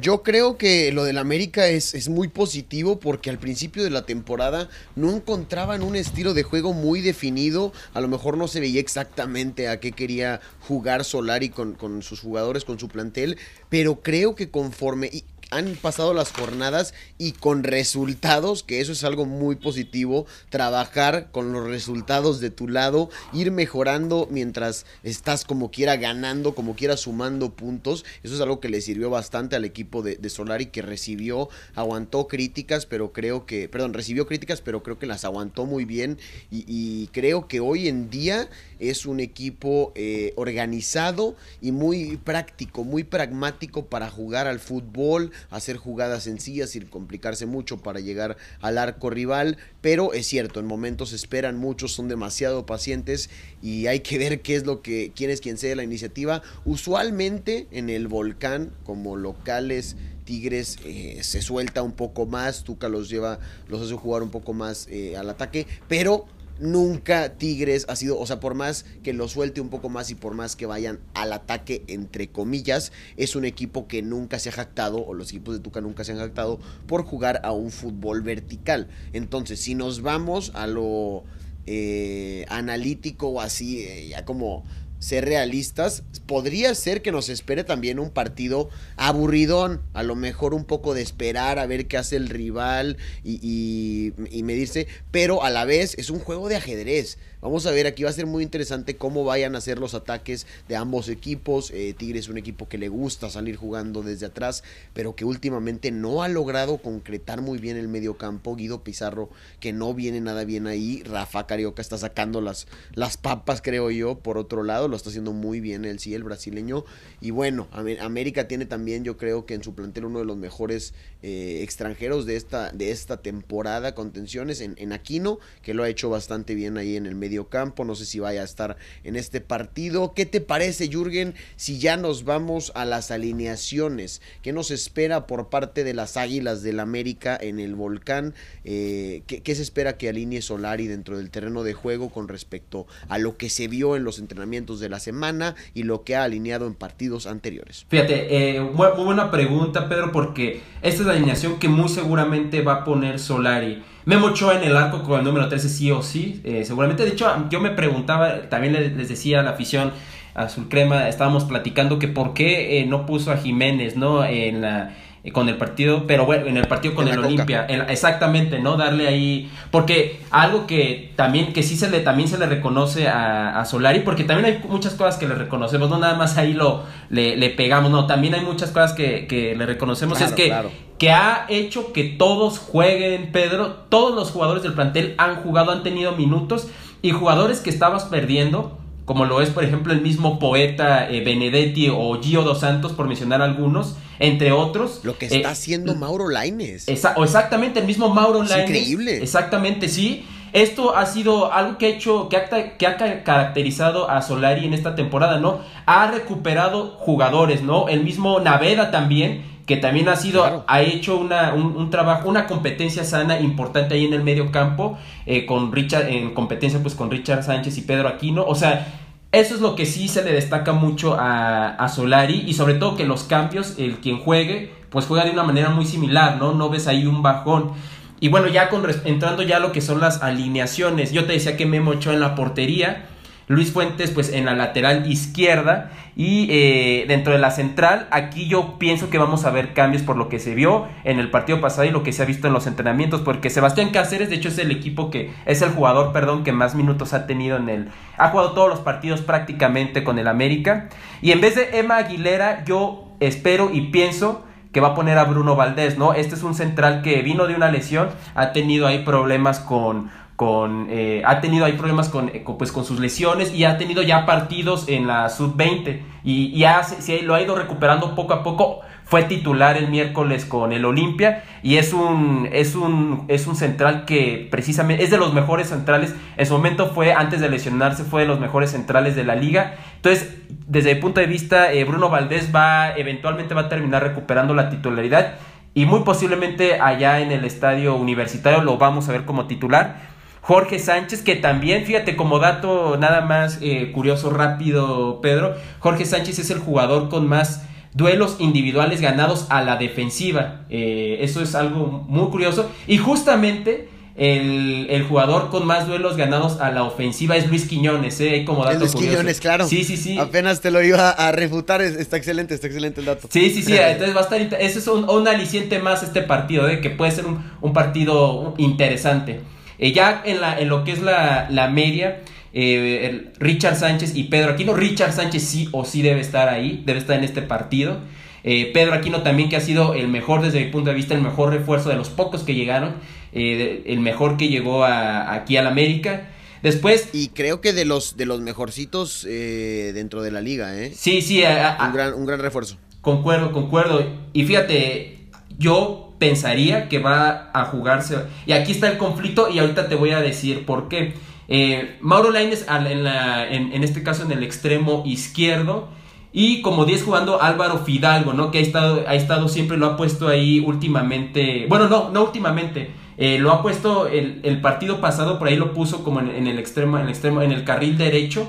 [0.00, 4.06] Yo creo que lo del América es, es, muy positivo porque al principio de la
[4.06, 7.72] temporada no encontraban un estilo de juego muy definido.
[7.92, 12.20] A lo mejor no se veía exactamente a qué quería jugar Solari con, con sus
[12.20, 13.38] jugadores, con su plantel.
[13.68, 15.10] Pero creo que conforme
[15.54, 21.52] han pasado las jornadas y con resultados, que eso es algo muy positivo, trabajar con
[21.52, 27.54] los resultados de tu lado, ir mejorando mientras estás como quiera ganando, como quiera sumando
[27.54, 32.26] puntos, eso es algo que le sirvió bastante al equipo de, Solari que recibió, aguantó
[32.26, 36.18] críticas, pero creo que, perdón, recibió críticas, pero creo que las aguantó muy bien.
[36.50, 38.48] Y creo que hoy en día
[38.90, 45.76] es un equipo eh, organizado y muy práctico, muy pragmático para jugar al fútbol, hacer
[45.76, 51.12] jugadas sencillas sin complicarse mucho para llegar al arco rival, pero es cierto, en momentos
[51.12, 53.30] esperan muchos, son demasiado pacientes
[53.62, 56.42] y hay que ver qué es lo que, quién es quien sea la iniciativa.
[56.64, 63.08] Usualmente en el volcán, como locales, Tigres eh, se suelta un poco más, Tuca los
[63.08, 66.26] lleva, los hace jugar un poco más eh, al ataque, pero
[66.58, 70.14] nunca Tigres ha sido, o sea, por más que lo suelte un poco más y
[70.14, 74.52] por más que vayan al ataque, entre comillas, es un equipo que nunca se ha
[74.52, 78.22] jactado, o los equipos de Tuca nunca se han jactado, por jugar a un fútbol
[78.22, 78.88] vertical.
[79.12, 81.24] Entonces, si nos vamos a lo
[81.66, 84.64] eh, analítico o así, eh, ya como
[85.04, 90.64] ser realistas, podría ser que nos espere también un partido aburridón, a lo mejor un
[90.64, 95.64] poco de esperar a ver qué hace el rival y, y medirse, pero a la
[95.66, 97.18] vez es un juego de ajedrez.
[97.44, 100.46] Vamos a ver, aquí va a ser muy interesante cómo vayan a ser los ataques
[100.66, 101.70] de ambos equipos.
[101.72, 105.90] Eh, Tigre es un equipo que le gusta salir jugando desde atrás, pero que últimamente
[105.90, 108.56] no ha logrado concretar muy bien el medio campo.
[108.56, 109.28] Guido Pizarro,
[109.60, 111.02] que no viene nada bien ahí.
[111.02, 114.88] Rafa Carioca está sacando las, las papas, creo yo, por otro lado.
[114.88, 116.86] Lo está haciendo muy bien él, sí, el brasileño.
[117.20, 117.68] Y bueno,
[118.00, 122.24] América tiene también, yo creo que en su plantel uno de los mejores eh, extranjeros
[122.24, 126.78] de esta, de esta temporada, contenciones en, en Aquino, que lo ha hecho bastante bien
[126.78, 127.84] ahí en el medio campo.
[127.84, 130.14] No sé si vaya a estar en este partido.
[130.14, 134.22] ¿Qué te parece, Jürgen, si ya nos vamos a las alineaciones?
[134.42, 138.34] ¿Qué nos espera por parte de las Águilas del América en el volcán?
[138.64, 143.18] Eh, ¿qué, se espera que alinee Solari dentro del terreno de juego con respecto a
[143.18, 146.66] lo que se vio en los entrenamientos de la semana y lo que ha alineado
[146.66, 147.86] en partidos anteriores?
[147.88, 152.74] Fíjate, eh, muy buena pregunta, Pedro, porque esta es la alineación que muy seguramente va
[152.74, 153.82] a poner Solari.
[154.06, 157.04] Memo Ochoa en el arco con el número 13 sí o sí, eh, seguramente.
[157.04, 159.92] De hecho, yo me preguntaba, también les, decía la afición
[160.34, 164.24] azul crema, estábamos platicando que por qué eh, no puso a Jiménez, ¿no?
[164.24, 164.94] En la
[165.32, 168.76] con el partido, pero bueno, en el partido con el Olimpia, exactamente, ¿no?
[168.76, 173.64] Darle ahí, porque algo que también, que sí se le, también se le reconoce a,
[173.64, 177.50] Solari, porque también hay muchas cosas que le reconocemos, no nada más ahí lo, le,
[177.50, 180.54] pegamos, no, también hay muchas cosas que, le reconocemos, es que,
[180.98, 185.82] que ha hecho que todos jueguen, Pedro, todos los jugadores del plantel han jugado, han
[185.82, 186.68] tenido minutos,
[187.00, 191.88] y jugadores que estabas perdiendo, como lo es por ejemplo el mismo poeta eh, Benedetti
[191.90, 195.00] o Gio dos Santos, por mencionar algunos, entre otros.
[195.02, 196.86] Lo que está eh, haciendo Mauro Laines.
[197.16, 198.70] o exactamente, el mismo Mauro Laines.
[198.70, 199.22] Increíble.
[199.22, 200.24] Exactamente, sí.
[200.54, 204.72] Esto ha sido algo que ha hecho, que ha, que ha caracterizado a Solari en
[204.72, 205.58] esta temporada, ¿no?
[205.84, 207.88] Ha recuperado jugadores, ¿no?
[207.88, 213.04] El mismo Naveda también, que también ha sido, ha hecho una, un, trabajo, una competencia
[213.04, 217.42] sana importante ahí en el medio campo, eh, con Richard, en competencia pues con Richard
[217.42, 218.86] Sánchez y Pedro Aquino, o sea,
[219.32, 222.96] eso es lo que sí se le destaca mucho a, a Solari y sobre todo
[222.96, 226.52] que los cambios, el quien juegue, pues juega de una manera muy similar, ¿no?
[226.52, 227.72] No ves ahí un bajón.
[228.20, 231.56] Y bueno, ya con, entrando ya a lo que son las alineaciones, yo te decía
[231.56, 233.06] que Memo echó en la portería,
[233.46, 238.78] Luis Fuentes pues en la lateral izquierda y eh, dentro de la central aquí yo
[238.78, 241.84] pienso que vamos a ver cambios por lo que se vio en el partido pasado
[241.84, 244.58] y lo que se ha visto en los entrenamientos porque Sebastián Cáceres de hecho es
[244.58, 248.28] el equipo que es el jugador perdón que más minutos ha tenido en el ha
[248.30, 250.88] jugado todos los partidos prácticamente con el América
[251.20, 255.24] y en vez de Emma Aguilera yo espero y pienso que va a poner a
[255.24, 256.14] Bruno Valdés, ¿no?
[256.14, 260.88] Este es un central que vino de una lesión, ha tenido ahí problemas con, con
[260.90, 264.26] eh, ha tenido ahí problemas eh, con, pues, con sus lesiones y ha tenido ya
[264.26, 266.82] partidos en la sub-20 y, y ha,
[267.22, 268.80] lo ha ido recuperando poco a poco.
[269.04, 274.06] Fue titular el miércoles con el Olimpia y es un, es un, es un central
[274.06, 276.14] que precisamente es de los mejores centrales.
[276.38, 279.74] En su momento fue, antes de lesionarse, fue de los mejores centrales de la liga.
[279.96, 284.54] Entonces, desde mi punto de vista, eh, Bruno Valdés va, eventualmente va a terminar recuperando
[284.54, 285.34] la titularidad
[285.74, 290.13] y muy posiblemente allá en el estadio universitario lo vamos a ver como titular
[290.44, 296.38] Jorge Sánchez, que también, fíjate, como dato nada más eh, curioso, rápido, Pedro, Jorge Sánchez
[296.38, 297.62] es el jugador con más
[297.94, 300.66] duelos individuales ganados a la defensiva.
[300.68, 302.70] Eh, eso es algo muy curioso.
[302.86, 308.44] Y justamente el, jugador con más duelos ganados a la ofensiva es Luis Quiñones, ¿eh?
[308.44, 309.66] Como dato Luis Quiñones, claro.
[309.66, 310.18] Sí, sí, sí.
[310.18, 313.28] Apenas te lo iba a refutar, está excelente, está excelente el dato.
[313.30, 316.82] Sí, sí, sí, entonces va a estar, eso es un, aliciente más este partido, ¿eh?
[316.82, 319.40] que puede ser un, un partido interesante.
[319.78, 322.20] Eh, ya en, la, en lo que es la, media,
[322.52, 326.98] eh, Richard Sánchez y Pedro Aquino, Richard Sánchez sí o sí debe estar ahí, debe
[326.98, 327.98] estar en este partido.
[328.44, 331.22] Eh, Pedro Aquino también que ha sido el mejor desde mi punto de vista, el
[331.22, 332.94] mejor refuerzo de los pocos que llegaron,
[333.32, 336.28] el mejor que llegó a, aquí al América.
[336.62, 337.10] Después.
[337.12, 340.92] Y creo que de los, de los mejorcitos dentro de la liga, ¿eh?
[340.94, 341.42] Sí, sí.
[341.42, 342.78] un, gran, un gran refuerzo.
[343.00, 344.06] Concuerdo, concuerdo.
[344.32, 345.18] Y fíjate,
[345.58, 348.18] yo pensaría que va a jugarse.
[348.46, 351.14] Y aquí está el conflicto y ahorita te voy a decir por qué.
[351.48, 355.88] Eh, Mauro Laines en, en, este caso en el extremo izquierdo.
[356.32, 358.50] Y como 10 jugando Álvaro Fidalgo, ¿no?
[358.50, 361.66] Que ha estado, ha estado siempre, lo ha puesto ahí últimamente.
[361.68, 362.90] Bueno, no, no últimamente.
[363.16, 366.48] Eh, lo ha puesto el, el, partido pasado, por ahí lo puso como en, en,
[366.48, 368.48] el extremo, en el extremo, en el carril derecho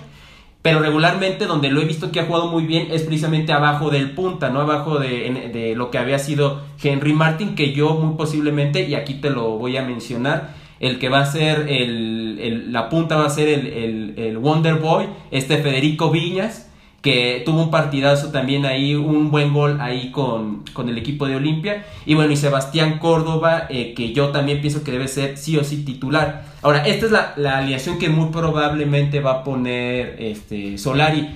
[0.66, 4.16] pero regularmente donde lo he visto que ha jugado muy bien es precisamente abajo del
[4.16, 4.62] punta, ¿no?
[4.62, 9.30] Abajo de, lo que había sido Henry Martin, que yo muy posiblemente, y aquí te
[9.30, 13.48] lo voy a mencionar, el que va a ser el, la punta va a ser
[13.48, 16.65] el, el, Wonder Boy, este Federico Viñas,
[17.06, 21.36] que tuvo un partidazo también ahí, un buen gol ahí con, con el equipo de
[21.36, 21.86] Olimpia.
[22.04, 25.64] Y bueno, y Sebastián Córdoba, eh, que yo también pienso que debe ser sí o
[25.64, 26.46] sí titular.
[26.64, 31.30] Ahora, esta es la, la alineación que muy probablemente va a poner este, Solari.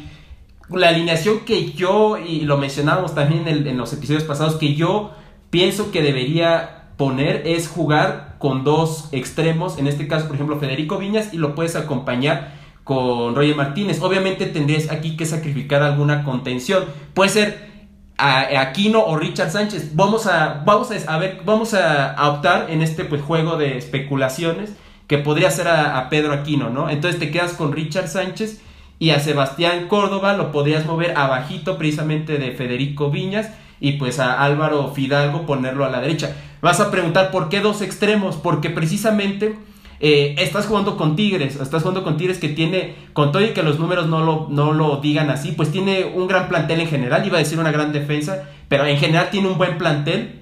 [0.71, 5.11] La alineación que yo, y lo mencionábamos también en, en los episodios pasados, que yo
[5.51, 10.97] pienso que debería poner es jugar con dos extremos, en este caso, por ejemplo, Federico
[10.97, 12.57] Viñas, y lo puedes acompañar
[12.89, 14.01] con Roger Martínez.
[14.01, 16.85] Obviamente tendrías aquí que sacrificar alguna contención.
[17.13, 17.69] Puede ser
[18.17, 19.95] Aquino o Richard Sánchez.
[19.95, 24.75] Vamos a, vamos a, ver, vamos a, optar en este pues, juego de especulaciones
[25.05, 26.89] que podría ser a, Pedro Aquino, ¿no?
[26.89, 28.59] Entonces te quedas con Richard Sánchez
[28.97, 34.43] y a Sebastián Córdoba lo podrías mover abajito precisamente de Federico Viñas y pues a
[34.43, 36.35] Álvaro Fidalgo ponerlo a la derecha.
[36.61, 39.55] Vas a preguntar por qué dos extremos, porque precisamente
[39.99, 43.63] eh, estás jugando con Tigres, estás jugando con Tigres que tiene, con todo y que
[43.63, 47.25] los números no lo, no lo digan así, pues tiene un gran plantel en general,
[47.25, 50.39] iba a decir una gran defensa, pero en general tiene un buen plantel.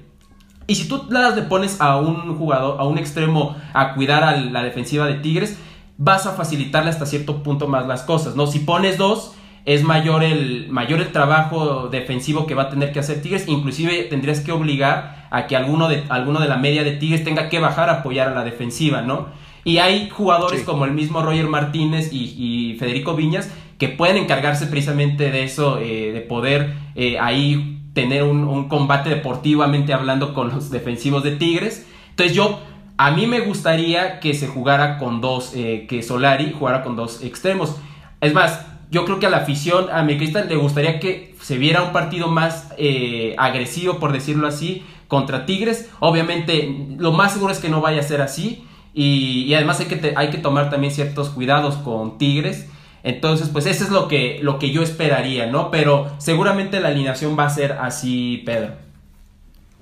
[0.68, 4.62] Y si tú le pones a un jugador, a un extremo a cuidar a la
[4.64, 5.58] defensiva de Tigres,
[5.98, 8.48] vas a facilitarle hasta cierto punto más las cosas, ¿no?
[8.48, 9.34] Si pones dos,
[9.66, 14.04] es mayor el, mayor el trabajo defensivo que va a tener que hacer Tigres, inclusive
[14.04, 17.60] tendrías que obligar a que alguno de, alguno de la media de Tigres tenga que
[17.60, 19.28] bajar a apoyar a la defensiva, ¿no?
[19.68, 25.30] Y hay jugadores como el mismo Roger Martínez y, Federico Viñas que pueden encargarse precisamente
[25.30, 31.22] de eso, eh, de poder eh, ahí tener un, combate deportivamente hablando con los defensivos
[31.22, 31.86] de Tigres.
[32.12, 32.62] Entonces yo,
[32.96, 37.22] a mí me gustaría que se jugara con dos, eh, que Solari jugara con dos
[37.22, 37.76] extremos.
[38.22, 41.84] Es más, yo creo que a la afición a americanista le gustaría que se viera
[41.84, 45.90] un partido más eh, agresivo, por decirlo así, contra Tigres.
[46.00, 48.64] Obviamente, lo más seguro es que no vaya a ser así.
[49.00, 52.66] Y, además hay que, tomar también ciertos cuidados con Tigres.
[53.04, 55.70] Entonces, pues eso es lo que, lo que yo esperaría, ¿no?
[55.70, 58.74] Pero seguramente la alineación va a ser así, Pedro.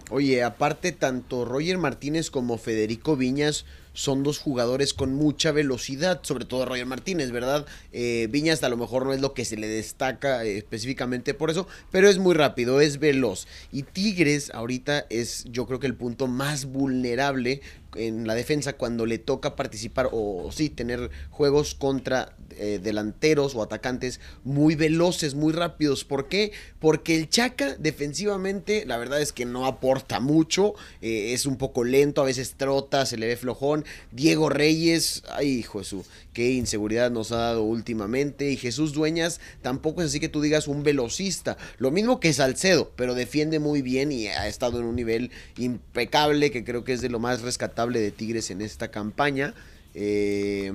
[0.09, 3.65] Oye, aparte, tanto Roger Martínez como Federico Viñas
[3.95, 7.65] son dos jugadores con mucha velocidad, sobre todo Roger Martínez, ¿verdad?
[7.91, 11.49] Eh, Viñas a lo mejor no es lo que se le destaca eh, específicamente por
[11.49, 13.47] eso, pero es muy rápido, es veloz.
[13.71, 17.61] Y Tigres ahorita es yo creo que el punto más vulnerable
[17.95, 23.61] en la defensa cuando le toca participar o, sí tener juegos contra eh, delanteros o
[23.61, 26.03] atacantes muy veloces, muy rápidos.
[26.03, 26.51] ¿Por qué?
[26.79, 31.83] Porque el Chaca defensivamente la verdad es que no aporta mucho, eh, es un poco
[31.83, 33.85] lento, a veces trota, se le ve flojón.
[34.11, 38.51] Diego Reyes, ay Jesús, qué inseguridad nos ha dado últimamente.
[38.51, 41.57] Y Jesús Dueñas tampoco es así que tú digas un velocista.
[41.77, 46.51] Lo mismo que Salcedo, pero defiende muy bien y ha estado en un nivel impecable
[46.51, 49.53] que creo que es de lo más rescatable de Tigres en esta campaña.
[49.93, 50.73] Eh,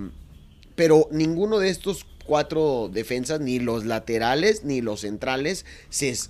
[0.80, 5.66] pero ninguno de estos cuatro defensas, ni los laterales ni los centrales,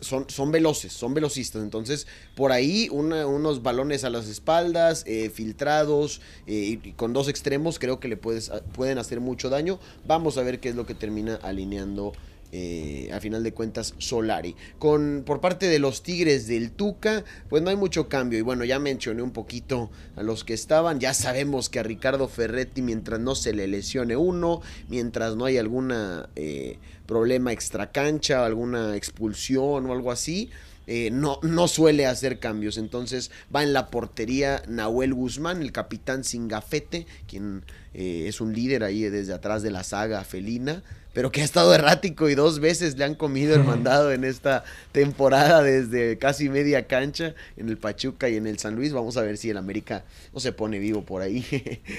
[0.01, 1.63] son, son veloces, son velocistas.
[1.63, 7.79] Entonces, por ahí unos balones a las espaldas, eh, filtrados, eh, y con dos extremos,
[7.79, 9.79] creo que le puedes, pueden hacer mucho daño.
[10.05, 12.13] Vamos a ver qué es lo que termina alineando
[12.53, 14.57] eh, a final de cuentas Solari.
[14.79, 18.39] Con, por parte de los Tigres del Tuca, pues no hay mucho cambio.
[18.39, 21.01] Y bueno, ya mencioné un poquito a los que estaban.
[21.01, 25.59] Ya sabemos que a Ricardo Ferretti, mientras no se le lesione uno, mientras no hay
[25.59, 25.93] algún
[26.37, 30.51] eh, problema extra cancha, alguna expulsión o algo así.
[30.93, 32.77] Eh, no, no, suele hacer cambios.
[32.77, 37.65] Entonces va en la portería Nahuel Guzmán, el capitán sin gafete, quien
[37.95, 40.83] es un líder ahí desde atrás de la saga felina
[41.13, 44.65] pero que ha estado errático y dos veces le han comido el mandado en esta
[44.93, 48.93] temporada desde casi media cancha en el Pachuca y en el San Luis.
[48.93, 51.45] Vamos a ver si el América no se pone vivo por ahí.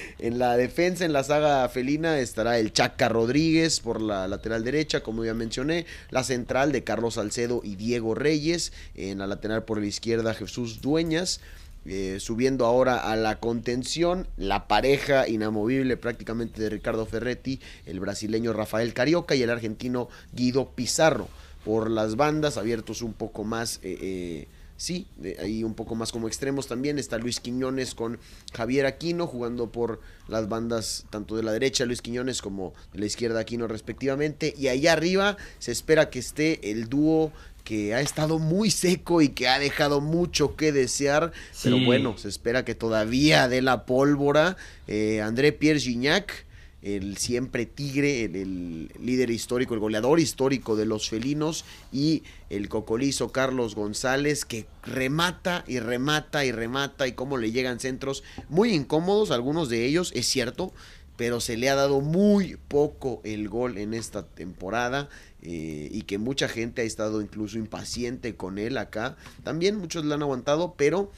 [0.20, 5.02] en la defensa, en la saga felina, estará el Chaca Rodríguez por la lateral derecha,
[5.02, 9.80] como ya mencioné, la central de Carlos Salcedo y Diego Reyes, en la lateral por
[9.80, 11.42] la izquierda Jesús Dueñas.
[11.84, 18.53] Eh, subiendo ahora a la contención, la pareja inamovible prácticamente de Ricardo Ferretti, el brasileño
[18.53, 21.27] Rafael Carioca y el argentino Guido Pizarro.
[21.65, 25.07] Por las bandas, abiertos un poco más, eh, eh, sí,
[25.39, 26.99] ahí un poco más como extremos también.
[26.99, 28.19] Está Luis Quiñones con
[28.53, 33.05] Javier Aquino jugando por las bandas tanto de la derecha Luis Quiñones como de la
[33.07, 34.53] izquierda Aquino respectivamente.
[34.55, 37.32] Y allá arriba se espera que esté el dúo
[37.64, 41.32] que ha estado muy seco y que ha dejado mucho que desear,
[41.64, 44.57] pero bueno, se espera que todavía dé la pólvora.
[44.88, 46.45] Eh, André Pierre Gignac,
[46.82, 53.32] el siempre tigre, el, líder histórico, el goleador histórico de los felinos y el cocolizo
[53.32, 59.32] Carlos González que remata y remata y remata y cómo le llegan centros muy incómodos,
[59.32, 60.74] algunos de ellos, es cierto,
[61.18, 65.07] pero se le ha dado muy poco el gol en esta temporada.
[65.44, 69.18] Eh, y que mucha gente ha estado incluso impaciente con él acá.
[69.44, 71.12] También muchos lo han aguantado, pero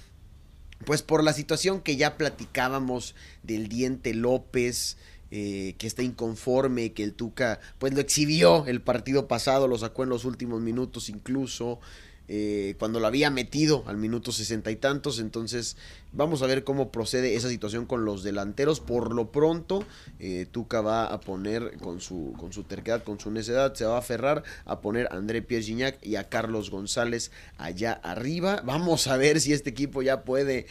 [0.86, 4.98] pues por la situación que ya platicábamos del diente López,
[5.32, 10.04] eh, que está inconforme, que el Tuca pues lo exhibió el partido pasado, lo sacó
[10.04, 11.80] en los últimos minutos incluso.
[12.28, 15.20] Eh, cuando lo había metido al minuto sesenta y tantos.
[15.20, 15.78] Entonces,
[16.12, 18.80] vamos a ver cómo procede esa situación con los delanteros.
[18.80, 19.84] Por lo pronto,
[20.20, 23.96] eh, Tuca va a poner con su, con su terquedad, con su necedad, se va
[23.96, 28.62] a aferrar a poner a André Pierre Gignac y a Carlos González allá arriba.
[28.66, 30.66] Vamos a ver si este equipo ya puede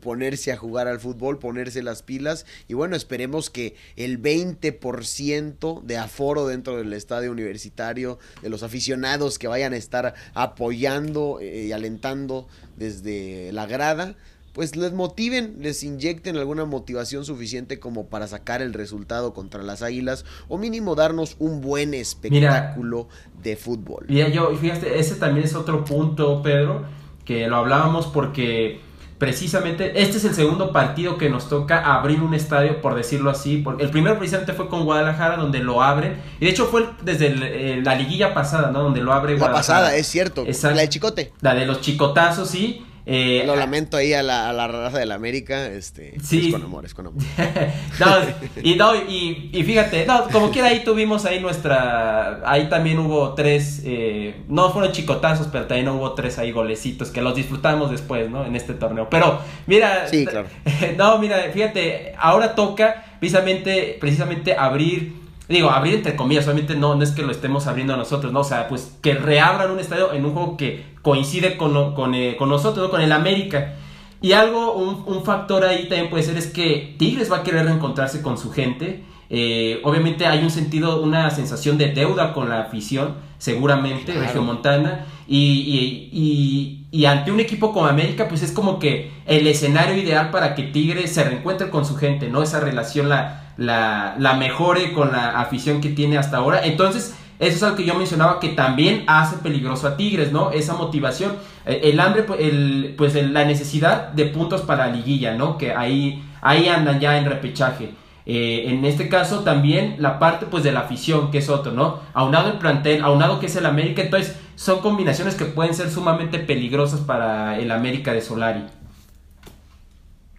[0.00, 5.96] ponerse a jugar al fútbol, ponerse las pilas y bueno, esperemos que el 20% de
[5.96, 11.72] aforo dentro del estadio universitario, de los aficionados que vayan a estar apoyando eh, y
[11.72, 14.16] alentando desde la grada,
[14.58, 19.82] pues les motiven, les inyecten alguna motivación suficiente como para sacar el resultado contra las
[19.82, 23.08] Águilas o mínimo darnos un buen espectáculo
[23.40, 24.06] de fútbol.
[24.08, 26.86] Mira, yo, fíjate, ese también es otro punto, Pedro,
[27.24, 28.80] que lo hablábamos porque
[29.18, 33.58] precisamente este es el segundo partido que nos toca abrir un estadio, por decirlo así.
[33.58, 36.20] Porque el primero precisamente fue con Guadalajara, donde lo abren.
[36.40, 38.82] Y de hecho fue desde eh, la liguilla pasada, ¿no?
[38.82, 39.78] Donde lo abre Guadalajara.
[39.80, 40.44] La pasada, es cierto.
[40.44, 41.32] La de Chicote.
[41.40, 42.84] La de los chicotazos, sí.
[43.10, 46.48] Eh, Lo lamento ahí a la, a la raza del América, este, sí.
[46.48, 47.22] es con amor, es con amor.
[48.62, 53.32] y, no, y, y, fíjate, no, como quiera ahí tuvimos ahí nuestra, ahí también hubo
[53.32, 58.28] tres, eh, no fueron chicotazos, pero también hubo tres ahí golecitos que los disfrutamos después,
[58.28, 58.44] ¿no?
[58.44, 59.08] En este torneo.
[59.08, 60.48] Pero, mira, sí, claro.
[60.98, 65.16] no, mira, fíjate, ahora toca precisamente, precisamente abrir
[65.48, 68.40] digo, abrir entre comillas, obviamente no, no es que lo estemos abriendo a nosotros, ¿no?
[68.40, 72.36] O sea, pues que reabran un estadio en un juego que coincide con, con, eh,
[72.36, 72.90] con nosotros, ¿no?
[72.90, 73.74] Con el América.
[74.20, 77.64] Y algo, un, un, factor ahí también puede ser es que Tigres va a querer
[77.66, 79.04] reencontrarse con su gente.
[79.30, 84.42] Eh, obviamente hay un sentido, una sensación de deuda con la afición, seguramente, claro.
[84.42, 89.46] Montana Y, y, y, y, ante un equipo como América, pues es como que el
[89.46, 92.42] escenario ideal para que Tigres se reencuentre con su gente, ¿no?
[92.42, 96.64] Esa relación la, la, la mejore con la afición que tiene hasta ahora.
[96.64, 100.50] Entonces, eso es algo que yo mencionaba que también hace peligroso a Tigres, ¿no?
[100.50, 101.36] Esa motivación,
[101.66, 105.56] eh, el hambre, el, pues la necesidad de puntos para la liguilla, ¿no?
[105.56, 107.90] Que ahí, ahí andan ya en repechaje.
[108.30, 112.00] Eh, en este caso también la parte pues de la afición, que es otro, ¿no?
[112.12, 116.38] Aunado el plantel, aunado que es el América, entonces son combinaciones que pueden ser sumamente
[116.38, 118.64] peligrosas para el América de Solari.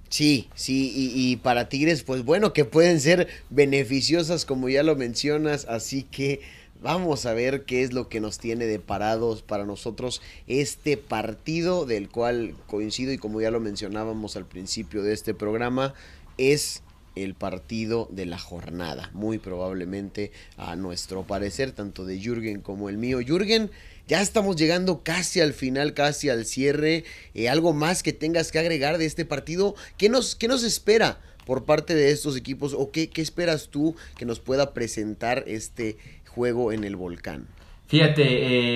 [0.09, 5.65] Sí, sí, y, para Tigres, pues bueno, que pueden ser beneficiosas como ya lo mencionas,
[5.69, 6.41] así que
[6.81, 11.85] vamos a ver qué es lo que nos tiene de parados para nosotros este partido
[11.85, 15.93] del cual coincido y como ya lo mencionábamos al principio de este programa,
[16.37, 16.83] es
[17.15, 22.97] el partido de la jornada, muy probablemente a nuestro parecer, tanto de Jürgen como el
[22.97, 23.19] mío.
[23.25, 23.71] Jürgen,
[24.07, 27.03] ya estamos llegando casi al final, casi al cierre.
[27.33, 29.75] Eh, ¿Algo más que tengas que agregar de este partido?
[29.97, 33.95] ¿Qué nos, qué nos espera por parte de estos equipos o qué, qué esperas tú
[34.17, 35.97] que nos pueda presentar este
[36.29, 37.47] juego en el volcán?
[37.87, 38.23] Fíjate,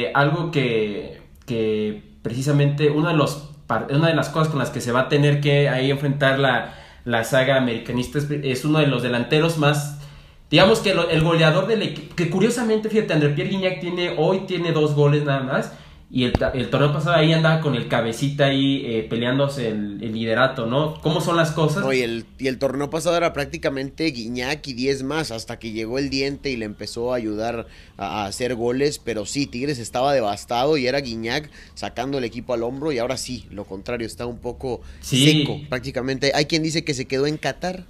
[0.05, 3.49] eh, algo que, que precisamente uno de los,
[3.89, 6.73] una de las cosas con las que se va a tener que ahí enfrentar la,
[7.05, 9.99] la saga americanista es, uno de los delanteros más
[10.49, 14.71] Digamos que el goleador del equipo, que curiosamente, fíjate, André Pierre Guignac tiene, hoy tiene
[14.71, 15.73] dos goles nada más.
[16.15, 20.67] Y el, el torneo pasado ahí andaba con el cabecita ahí eh, peleándose el, liderato,
[20.67, 21.01] ¿no?
[21.01, 21.83] ¿Cómo son las cosas?
[21.91, 25.97] y, el, y el torneo pasado era prácticamente Guiñac y 10 más, hasta que llegó
[25.97, 27.65] el diente y le empezó a ayudar
[27.97, 28.99] a, hacer goles.
[29.03, 32.91] Pero sí, Tigres estaba devastado y era Guiñac sacando el equipo al hombro.
[32.91, 36.31] Y ahora sí, lo contrario, está un poco seco prácticamente.
[36.35, 37.85] Hay quien dice que se quedó en Qatar.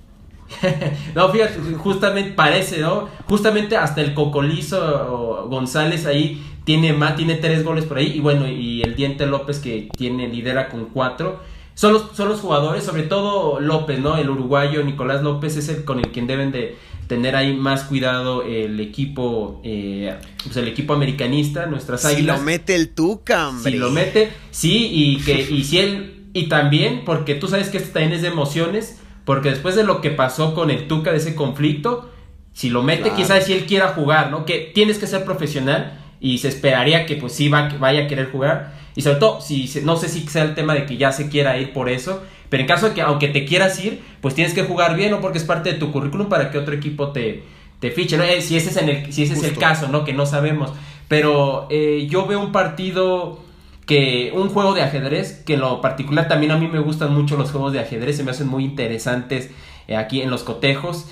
[1.16, 3.10] no, fíjate, justamente parece, ¿no?
[3.28, 8.14] Justamente hasta el Cocolizo González ahí tiene más, tiene tres goles por ahí.
[8.16, 11.39] Y bueno, y el Diente López que tiene, lidera con cuatro.
[11.76, 14.18] Son los, son los jugadores, sobre todo López, ¿no?
[14.18, 16.78] El uruguayo Nicolás López es el con el quien deben de
[17.08, 22.38] tener ahí más cuidado el equipo, eh, pues el equipo americanista, nuestras águilas.
[22.38, 26.48] Si lo mete el Tuca, Si lo mete, sí, y que, y si él, y
[26.48, 30.09] también, porque tú sabes que esto también es de emociones, porque después de lo que
[30.09, 32.09] pasó con el Tuca, de ese conflicto,
[32.53, 34.45] si lo mete, quizás si él quiera jugar, ¿no?
[34.45, 38.32] Que tienes que ser profesional y se esperaría que pues sí va, vaya a querer
[38.32, 38.74] jugar.
[38.95, 41.57] Y sobre todo, si, no sé si sea el tema de que ya se quiera
[41.57, 44.63] ir por eso, pero en caso de que aunque te quieras ir, pues tienes que
[44.63, 45.19] jugar bien, ¿no?
[45.19, 47.43] Porque es parte de tu currículum para que otro equipo te,
[47.80, 48.24] te fiche, ¿no?
[48.24, 50.05] Eh, si ese es, en el, si ese es el caso, ¿no?
[50.05, 50.71] Que no sabemos.
[51.07, 53.39] Pero eh, yo veo un partido
[53.86, 57.38] que un juego de ajedrez, que en lo particular también a mí me gustan mucho
[57.38, 59.51] los juegos de ajedrez, se me hacen muy interesantes
[59.88, 61.07] eh, aquí en los cotejos,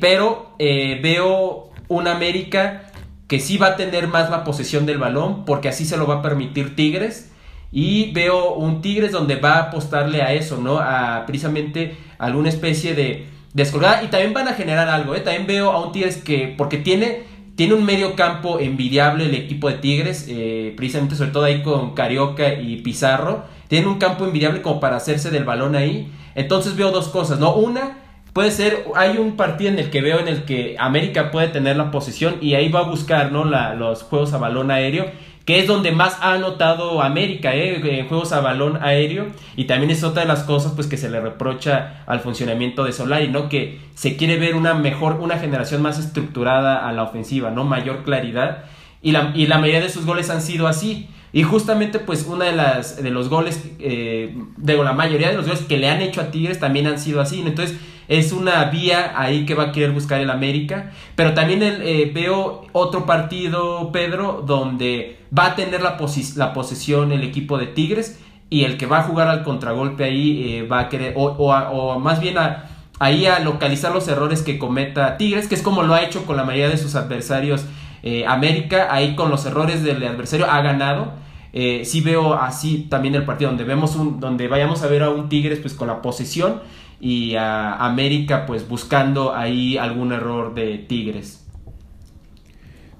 [0.00, 2.90] pero veo un América
[3.28, 6.16] que sí va a tener más la posesión del balón, porque así se lo va
[6.16, 7.30] a permitir Tigres.
[7.72, 10.78] Y veo un Tigres donde va a apostarle a eso, ¿no?
[10.78, 14.04] A precisamente alguna especie de descolgada.
[14.04, 15.20] Y también van a generar algo, ¿eh?
[15.20, 17.22] También veo a un Tigres que, porque tiene,
[17.56, 21.94] tiene un medio campo envidiable el equipo de Tigres, eh, precisamente sobre todo ahí con
[21.94, 23.44] Carioca y Pizarro.
[23.68, 26.10] Tiene un campo envidiable como para hacerse del balón ahí.
[26.34, 27.54] Entonces veo dos cosas, ¿no?
[27.54, 27.98] Una,
[28.32, 31.76] puede ser, hay un partido en el que veo en el que América puede tener
[31.76, 33.44] la posición y ahí va a buscar, ¿no?
[33.44, 35.06] Los juegos a balón aéreo,
[35.44, 37.80] que es donde más ha anotado América, ¿eh?
[37.98, 39.26] En juegos a balón aéreo
[39.56, 42.92] y también es otra de las cosas, pues, que se le reprocha al funcionamiento de
[42.92, 43.48] Solari, ¿no?
[43.48, 47.64] Que se quiere ver una mejor, una generación más estructurada a la ofensiva, ¿no?
[47.64, 48.64] Mayor claridad
[49.02, 51.08] y la, y la mayoría de sus goles han sido así.
[51.34, 55.46] Y justamente pues una de las de los goles, eh, de la mayoría de los
[55.46, 57.42] goles que le han hecho a Tigres también han sido así.
[57.44, 57.76] Entonces
[58.08, 60.92] es una vía ahí que va a querer buscar el América.
[61.14, 65.96] Pero también eh, veo otro partido, Pedro, donde va a tener la,
[66.36, 70.44] la posesión el equipo de Tigres y el que va a jugar al contragolpe ahí
[70.44, 72.66] eh, va a querer, o, o, más bien a,
[72.98, 76.36] ahí a localizar los errores que cometa Tigres, que es como lo ha hecho con
[76.36, 77.64] la mayoría de sus adversarios.
[78.02, 81.12] Eh, América ahí con los errores del adversario ha ganado.
[81.52, 85.10] Eh, sí veo así también el partido donde vemos un, donde vayamos a ver a
[85.10, 86.60] un Tigres pues con la posesión
[87.04, 91.44] y a América pues buscando ahí algún error de Tigres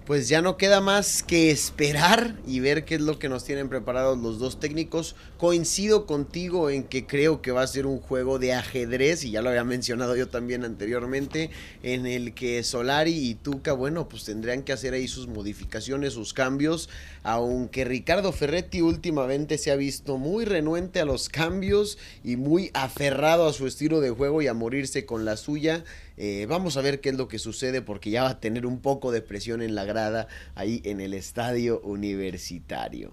[0.07, 3.71] pues ya no queda más que esperar y ver qué es lo que nos tienen
[3.71, 5.17] preparados los dos técnicos.
[5.39, 9.41] Coincido contigo en que creo que va a ser un juego de ajedrez, y ya
[9.41, 11.51] lo había mencionado yo también anteriormente,
[11.83, 16.35] en el que Solari y Tuca, bueno, pues tendrían que hacer ahí sus modificaciones, sus
[16.35, 16.91] cambios,
[17.25, 23.49] aunque Ricardo Ferretti últimamente se ha visto muy renuente a los cambios y muy aferrado
[23.49, 25.85] a su estilo de juego y a morirse con la suya.
[26.19, 28.79] Eh, vamos a ver qué es lo que sucede porque ya va a tener un
[28.81, 33.13] poco de presión en la grada ahí en el estadio universitario.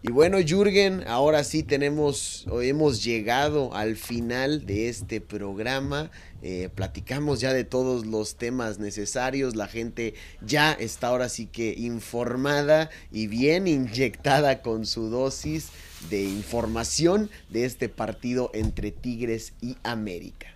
[0.00, 6.12] Y bueno, Jürgen, ahora sí tenemos, hemos llegado al final de este programa.
[6.42, 9.56] Eh, platicamos ya de todos los temas necesarios.
[9.56, 15.70] La gente ya está ahora sí que informada y bien inyectada con su dosis
[16.10, 20.46] de información de este partido entre Tigres y América.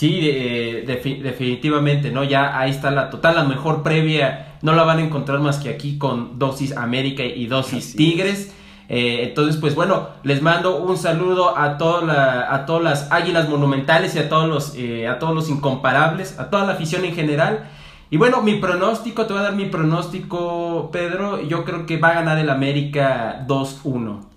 [0.00, 2.24] Sí, definitivamente, ¿no?
[2.24, 5.68] Ya ahí está la total, la mejor previa, no la van a encontrar más que
[5.68, 8.50] aquí con dosis América y dosis Tigres.
[8.92, 14.16] Eh, entonces, pues bueno, les mando un saludo a, toda a todas las águilas monumentales
[14.16, 17.70] y a todos, los, eh, a todos los incomparables, a toda la afición en general.
[18.10, 21.40] Y bueno, mi pronóstico, te voy a dar mi pronóstico, Pedro.
[21.40, 24.29] Yo creo que va a ganar el América 2-1.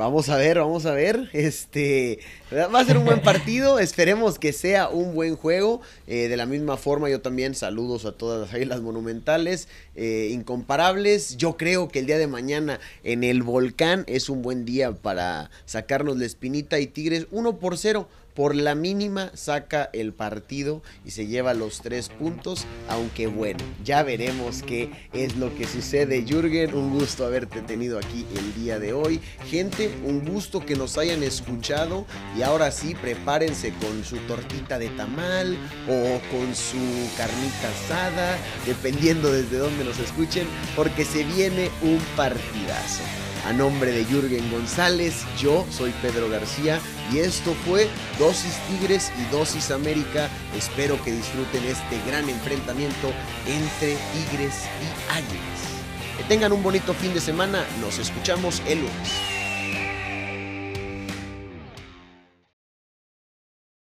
[0.00, 1.28] Vamos a ver, vamos a ver.
[1.34, 2.20] Este
[2.50, 3.78] va a ser un buen partido.
[3.80, 5.82] Esperemos que sea un buen juego.
[6.06, 11.36] Eh, de la misma forma, yo también saludos a todas las islas monumentales, eh, incomparables.
[11.36, 15.50] Yo creo que el día de mañana en el volcán es un buen día para
[15.66, 21.10] sacarnos la espinita y Tigres 1 por 0 por la mínima saca el partido y
[21.10, 26.24] se lleva los tres puntos, aunque bueno, ya veremos qué es lo que sucede.
[26.26, 29.20] Jürgen, un gusto haberte tenido aquí el día de hoy.
[29.48, 32.06] Gente, un gusto que nos hayan escuchado
[32.36, 35.56] y ahora sí, prepárense con su tortita de tamal
[35.88, 36.78] o con su
[37.16, 43.29] carnita asada, dependiendo desde dónde nos escuchen, porque se viene un partidazo.
[43.50, 46.78] A nombre de Jürgen González, yo soy Pedro García
[47.12, 50.28] y esto fue Dosis Tigres y Dosis América.
[50.56, 53.12] Espero que disfruten este gran enfrentamiento
[53.48, 55.60] entre Tigres y Águilas.
[56.16, 57.64] Que tengan un bonito fin de semana.
[57.80, 59.39] Nos escuchamos el lunes.